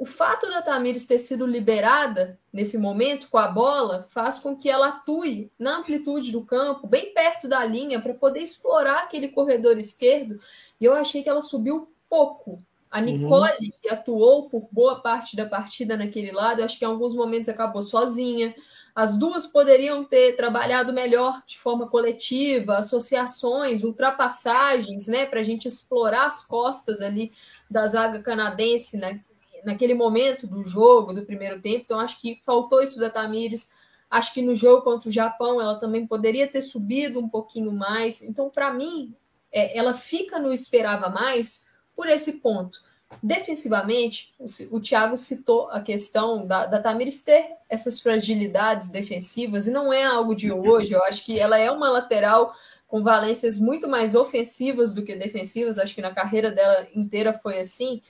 [0.00, 4.70] O fato da Tamires ter sido liberada nesse momento com a bola faz com que
[4.70, 9.76] ela atue na amplitude do campo, bem perto da linha, para poder explorar aquele corredor
[9.76, 10.38] esquerdo.
[10.80, 12.58] E eu achei que ela subiu pouco.
[12.90, 13.04] A uhum.
[13.04, 13.70] Nicole, uhum.
[13.82, 17.82] que atuou por boa parte da partida naquele lado, acho que em alguns momentos acabou
[17.82, 18.54] sozinha.
[18.94, 25.68] As duas poderiam ter trabalhado melhor de forma coletiva, associações, ultrapassagens, né, para a gente
[25.68, 27.30] explorar as costas ali
[27.70, 29.20] da zaga canadense, né,
[29.64, 31.82] naquele momento do jogo, do primeiro tempo.
[31.84, 33.74] Então, acho que faltou isso da Tamires.
[34.10, 38.22] Acho que no jogo contra o Japão ela também poderia ter subido um pouquinho mais.
[38.22, 39.14] Então, para mim,
[39.52, 42.80] é, ela fica no esperava mais por esse ponto.
[43.22, 49.72] Defensivamente, o, o Thiago citou a questão da, da Tamires ter essas fragilidades defensivas, e
[49.72, 50.92] não é algo de hoje.
[50.92, 52.54] Eu acho que ela é uma lateral
[52.86, 55.78] com valências muito mais ofensivas do que defensivas.
[55.78, 58.00] Acho que na carreira dela inteira foi assim.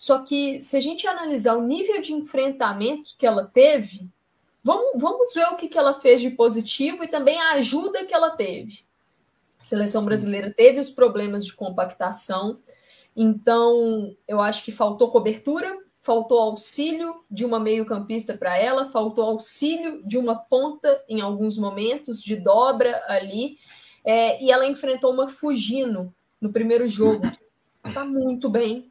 [0.00, 4.08] Só que se a gente analisar o nível de enfrentamento que ela teve,
[4.64, 8.14] vamos, vamos ver o que, que ela fez de positivo e também a ajuda que
[8.14, 8.80] ela teve.
[9.58, 12.56] A seleção brasileira teve os problemas de compactação,
[13.14, 15.70] então eu acho que faltou cobertura,
[16.00, 22.22] faltou auxílio de uma meio-campista para ela, faltou auxílio de uma ponta em alguns momentos,
[22.22, 23.58] de dobra ali,
[24.02, 26.10] é, e ela enfrentou uma Fugino
[26.40, 27.30] no primeiro jogo,
[27.84, 28.89] está muito bem,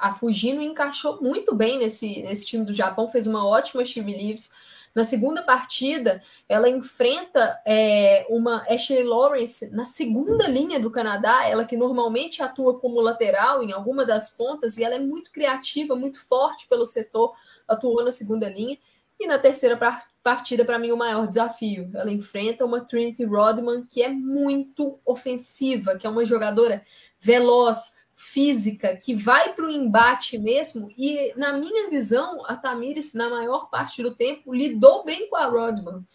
[0.00, 4.50] a, Fujino encaixou muito bem nesse, nesse time do Japão, fez uma ótima She Believes.
[4.94, 11.64] Na segunda partida, ela enfrenta é, uma Ashley Lawrence na segunda linha do Canadá, ela
[11.64, 16.20] que normalmente atua como lateral em alguma das pontas, e ela é muito criativa, muito
[16.26, 17.32] forte pelo setor,
[17.68, 18.76] atuou na segunda linha.
[19.20, 19.78] E na terceira
[20.22, 21.90] partida, para mim, o maior desafio.
[21.94, 26.82] Ela enfrenta uma Trinity Rodman, que é muito ofensiva, que é uma jogadora
[27.18, 30.90] veloz, física que vai para o embate mesmo.
[30.96, 35.46] E, na minha visão, a Tamires, na maior parte do tempo, lidou bem com a
[35.46, 36.06] Rodman.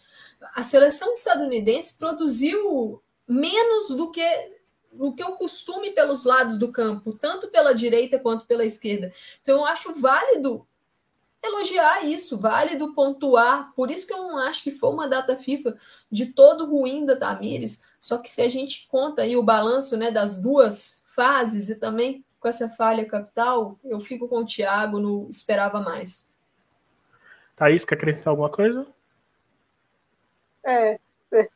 [0.54, 4.22] A seleção estadunidense produziu menos do que
[4.98, 9.12] o que eu costume pelos lados do campo, tanto pela direita quanto pela esquerda.
[9.42, 10.66] Então, eu acho válido
[11.44, 13.72] elogiar isso, válido pontuar.
[13.74, 15.76] Por isso que eu não acho que foi uma data FIFA
[16.10, 17.94] de todo ruim da Tamires.
[18.00, 22.24] Só que se a gente conta aí o balanço né, das duas fases e também
[22.38, 26.34] com essa falha capital, eu fico com o Thiago no esperava mais.
[27.56, 28.86] Thaís, quer acrescentar alguma coisa?
[30.62, 30.98] É,
[31.32, 31.48] é.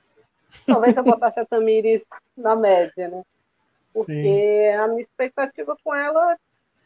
[0.67, 2.05] talvez eu botasse a Tamires
[2.37, 3.23] na média, né?
[3.93, 4.69] Porque Sim.
[4.77, 6.37] a minha expectativa com ela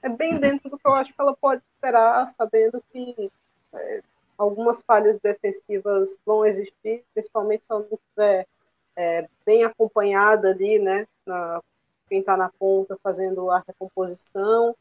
[0.05, 3.33] é bem dentro do que eu acho que ela pode esperar, sabendo que
[3.73, 4.03] é,
[4.37, 8.47] algumas falhas defensivas vão existir, principalmente se ela não estiver
[8.95, 11.63] é, bem acompanhada ali, né, na,
[12.07, 14.77] quem está na ponta fazendo a recomposição.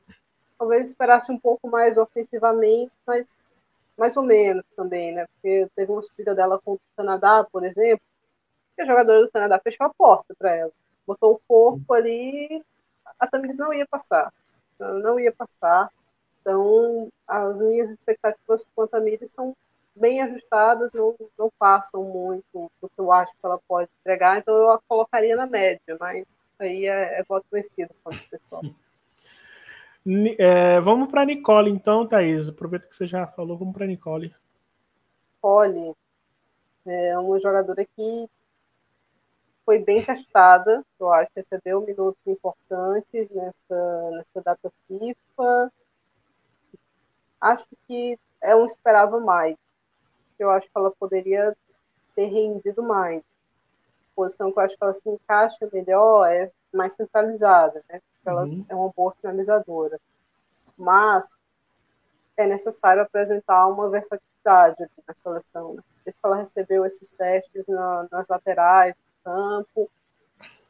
[0.60, 3.26] Talvez esperasse um pouco mais ofensivamente, mas
[3.98, 5.26] mais ou menos também, né?
[5.28, 8.04] Porque teve uma subida dela contra o Canadá, por exemplo,
[8.78, 10.72] e a jogadora do Canadá fechou a porta para ela.
[11.08, 12.62] Botou o corpo ali,
[13.20, 14.34] a Tamires não ia passar.
[14.80, 15.90] Não ia passar.
[16.41, 19.56] Então, as minhas expectativas com a Tamires são
[19.95, 24.56] bem ajustadas, não, não passam muito do que eu acho que ela pode entregar, então
[24.56, 26.26] eu a colocaria na média, mas
[26.60, 28.64] aí é, é voto vencido contra o pessoal.
[30.38, 32.50] É, vamos para Nicole, então, Thaís.
[32.50, 34.36] Aproveita que você já falou, vamos para Nicole.
[35.36, 35.94] Nicole
[36.86, 38.30] é uma jogadora que
[39.65, 45.72] foi bem testada, eu acho, recebeu minutos importantes nessa, nessa data FIFA.
[47.40, 49.57] Acho que é um esperava mais.
[50.38, 51.56] Eu acho que ela poderia
[52.15, 53.23] ter rendido mais
[54.15, 57.99] posição que eu acho que ela se encaixa melhor é mais centralizada, né?
[57.99, 58.65] Porque ela uhum.
[58.69, 59.99] é uma boa finalizadora.
[60.77, 61.27] Mas
[62.38, 65.76] é necessário apresentar uma versatilidade na seleção.
[65.76, 65.84] Né?
[66.03, 69.90] Desde que ela recebeu esses testes na, nas laterais campo,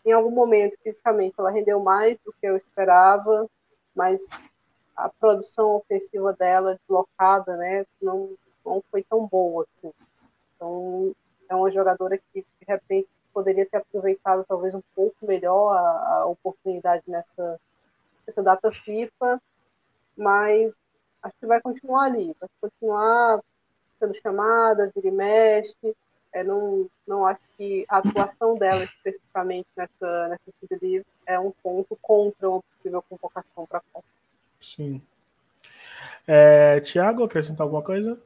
[0.05, 3.49] em algum momento, fisicamente, ela rendeu mais do que eu esperava,
[3.95, 4.27] mas
[4.95, 8.31] a produção ofensiva dela, deslocada, né, não,
[8.65, 9.65] não foi tão boa.
[9.77, 9.93] Assim.
[10.55, 11.15] Então,
[11.49, 16.25] é uma jogadora que, de repente, poderia ter aproveitado talvez um pouco melhor a, a
[16.25, 17.59] oportunidade nessa
[18.25, 19.41] essa data FIFA,
[20.15, 20.73] mas
[21.21, 23.41] acho que vai continuar ali, vai continuar
[23.99, 25.95] sendo chamada, vira e mexe.
[26.33, 31.95] É, não, não acho que a atuação dela especificamente nessa, nessa livre é um ponto
[32.01, 34.07] contra uma possível convocação para a Copa.
[34.59, 34.99] Sim.
[36.27, 38.19] É, Tiago, acrescentar alguma coisa?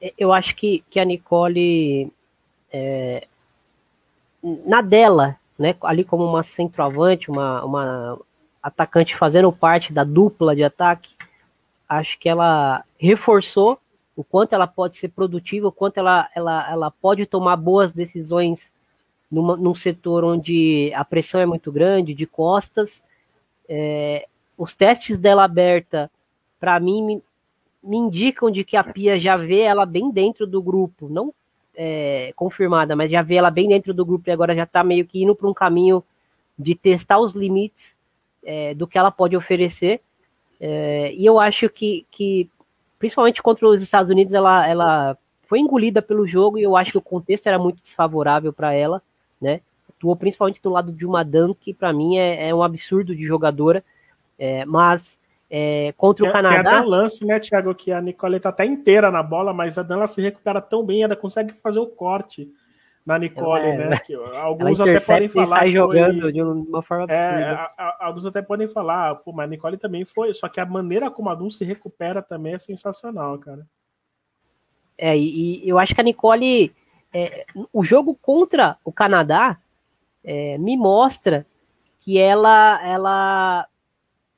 [0.00, 2.12] É, eu acho que, que a Nicole,
[2.72, 3.26] é,
[4.42, 8.20] na dela, né, ali como uma centroavante, uma, uma
[8.62, 11.16] atacante fazendo parte da dupla de ataque,
[11.88, 13.80] acho que ela reforçou
[14.16, 18.74] o quanto ela pode ser produtiva, o quanto ela, ela, ela pode tomar boas decisões
[19.30, 23.04] numa, num setor onde a pressão é muito grande, de costas.
[23.68, 24.26] É,
[24.56, 26.10] os testes dela aberta,
[26.58, 27.22] para mim, me,
[27.84, 31.34] me, indicam de que a Pia já vê ela bem dentro do grupo, não
[31.76, 35.04] é, confirmada, mas já vê ela bem dentro do grupo e agora já está meio
[35.04, 36.02] que indo para um caminho
[36.58, 37.98] de testar os limites
[38.42, 40.00] é, do que ela pode oferecer.
[40.58, 42.48] É, e eu acho que, que,
[42.98, 46.98] principalmente contra os Estados Unidos, ela, ela foi engolida pelo jogo e eu acho que
[46.98, 49.02] o contexto era muito desfavorável para ela,
[49.40, 49.60] né?
[49.88, 53.26] Atuou principalmente do lado de uma Dan, que para mim é, é, um absurdo de
[53.26, 53.84] jogadora,
[54.38, 55.20] é, mas
[55.50, 56.62] é, contra tem, o Canadá.
[56.62, 59.78] Tem até um lance, né, Thiago, que a Nicole tá até inteira na bola, mas
[59.78, 62.50] a Dan ela se recupera tão bem, ela consegue fazer o corte
[63.06, 63.98] na Nicole, é, né?
[63.98, 65.46] Que alguns até podem falar.
[65.46, 66.32] Sai jogando foi...
[66.32, 67.40] de uma forma é, absurda.
[67.40, 70.34] É, a, a, alguns até podem falar, pô, mas a Nicole também foi.
[70.34, 73.64] Só que a maneira como a Dun se recupera também é sensacional, cara.
[74.98, 76.74] É, e, e eu acho que a Nicole.
[77.14, 79.56] É, o jogo contra o Canadá
[80.24, 81.46] é, me mostra
[82.00, 83.68] que ela, ela,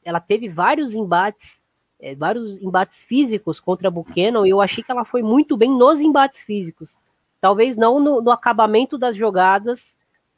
[0.04, 1.60] ela teve vários embates,
[1.98, 5.76] é, vários embates físicos contra a Buchanan, e eu achei que ela foi muito bem
[5.76, 6.94] nos embates físicos
[7.40, 9.96] Talvez não no, no acabamento das jogadas,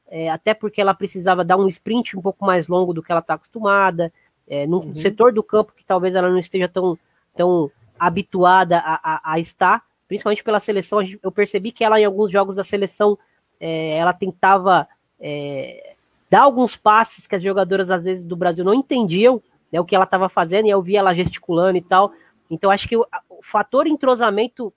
[0.09, 3.20] é, até porque ela precisava dar um sprint um pouco mais longo do que ela
[3.20, 4.12] está acostumada,
[4.48, 4.94] é, num uhum.
[4.97, 6.98] setor do campo que talvez ela não esteja tão,
[7.35, 10.98] tão habituada a, a, a estar, principalmente pela seleção.
[11.22, 13.16] Eu percebi que ela, em alguns jogos da seleção,
[13.60, 14.89] é, ela tentava
[15.20, 15.94] é,
[16.28, 19.40] dar alguns passes que as jogadoras, às vezes, do Brasil não entendiam
[19.70, 22.12] né, o que ela estava fazendo, e eu via ela gesticulando e tal.
[22.51, 24.72] Então, acho que o, o fator entrosamento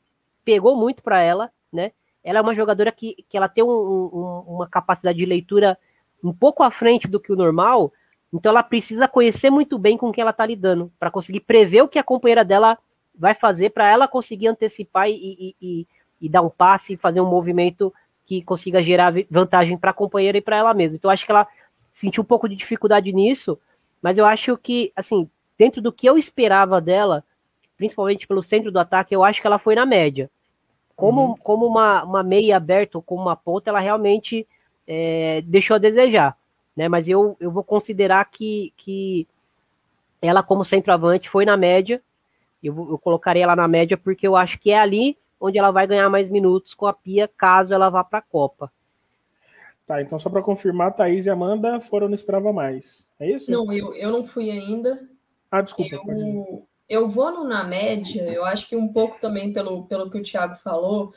[0.45, 1.91] pegou muito para ela, né?
[2.23, 5.77] Ela é uma jogadora que, que ela tem um, um, uma capacidade de leitura
[6.23, 7.91] um pouco à frente do que o normal,
[8.33, 11.87] então ela precisa conhecer muito bem com quem ela está lidando, para conseguir prever o
[11.87, 12.77] que a companheira dela
[13.13, 15.87] vai fazer, para ela conseguir antecipar e, e, e,
[16.21, 17.93] e, dar um passe, fazer um movimento
[18.25, 20.95] que consiga gerar vantagem para a companheira e para ela mesma.
[20.95, 21.47] Então acho que ela
[21.91, 23.59] sentiu um pouco de dificuldade nisso,
[24.01, 27.23] mas eu acho que, assim, dentro do que eu esperava dela,
[27.77, 30.29] principalmente pelo centro do ataque, eu acho que ela foi na média.
[30.95, 31.37] Como, uhum.
[31.37, 34.47] como uma, uma meia aberta ou como uma ponta, ela realmente
[34.87, 36.37] é, deixou a desejar.
[36.75, 36.87] Né?
[36.87, 39.27] Mas eu, eu vou considerar que, que
[40.21, 42.01] ela, como centroavante, foi na média.
[42.63, 45.85] Eu, eu colocarei ela na média porque eu acho que é ali onde ela vai
[45.85, 48.71] ganhar mais minutos com a Pia, caso ela vá para a Copa.
[49.85, 53.05] Tá, então só para confirmar, Thaís e Amanda foram no Esperava Mais.
[53.19, 53.51] É isso?
[53.51, 55.05] Não, eu, eu não fui ainda.
[55.51, 55.93] Ah, desculpa.
[55.93, 60.17] Eu, eu vou no na média, eu acho que um pouco também pelo, pelo que
[60.17, 61.13] o Thiago falou,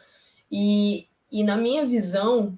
[0.50, 2.56] e, e na minha visão,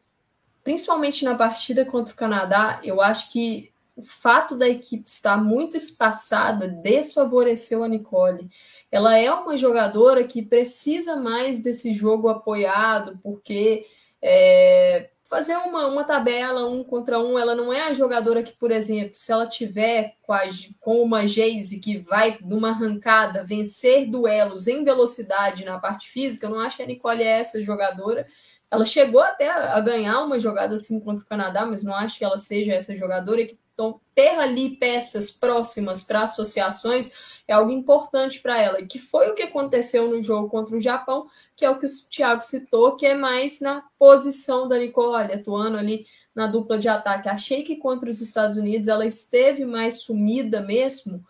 [0.63, 5.77] principalmente na partida contra o Canadá, eu acho que o fato da equipe estar muito
[5.77, 8.49] espaçada desfavoreceu a Nicole.
[8.93, 13.87] Ela é uma jogadora que precisa mais desse jogo apoiado, porque
[14.23, 17.39] é, fazer uma, uma tabela um contra um.
[17.39, 20.43] Ela não é a jogadora que, por exemplo, se ela tiver com, a,
[20.81, 26.51] com uma Geise que vai numa arrancada vencer duelos em velocidade na parte física, eu
[26.51, 28.27] não acho que a Nicole é essa jogadora.
[28.71, 32.25] Ela chegou até a ganhar uma jogada assim contra o Canadá, mas não acho que
[32.25, 38.41] ela seja essa jogadora que então, ter ali peças próximas para associações é algo importante
[38.41, 41.71] para ela, e que foi o que aconteceu no jogo contra o Japão, que é
[41.71, 46.49] o que o Thiago citou, que é mais na posição da Nicole, atuando ali na
[46.49, 47.29] dupla de ataque.
[47.29, 51.25] Achei que contra os Estados Unidos ela esteve mais sumida mesmo,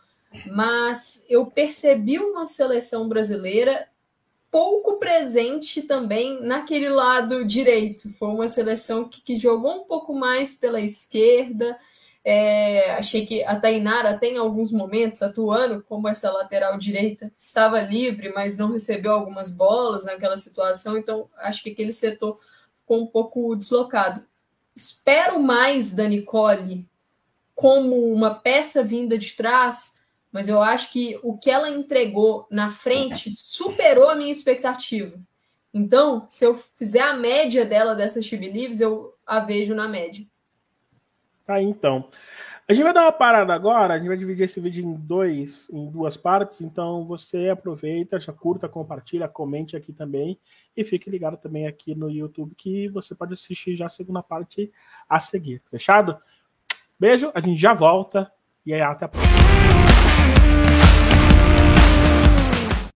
[0.47, 3.87] mas eu percebi uma seleção brasileira
[4.51, 8.11] pouco presente também naquele lado direito.
[8.15, 11.79] Foi uma seleção que, que jogou um pouco mais pela esquerda,
[12.25, 18.33] é, achei que a Tainara tem alguns momentos atuando como essa lateral direita, estava livre,
[18.35, 22.39] mas não recebeu algumas bolas naquela situação, então acho que aquele setor
[22.81, 24.25] ficou um pouco deslocado.
[24.75, 26.87] Espero mais da Nicole
[27.55, 30.01] como uma peça vinda de trás,
[30.31, 35.19] mas eu acho que o que ela entregou na frente superou a minha expectativa.
[35.73, 40.27] Então, se eu fizer a média dela dessas Chibi Leaves, eu a vejo na média.
[41.49, 42.11] Tá, então.
[42.69, 45.67] A gente vai dar uma parada agora, a gente vai dividir esse vídeo em dois,
[45.73, 50.39] em duas partes, então você aproveita, já curta, compartilha, comente aqui também
[50.77, 54.71] e fique ligado também aqui no YouTube que você pode assistir já a segunda parte
[55.09, 56.19] a seguir, fechado?
[57.01, 58.31] Beijo, a gente já volta
[58.67, 59.88] e até a próxima.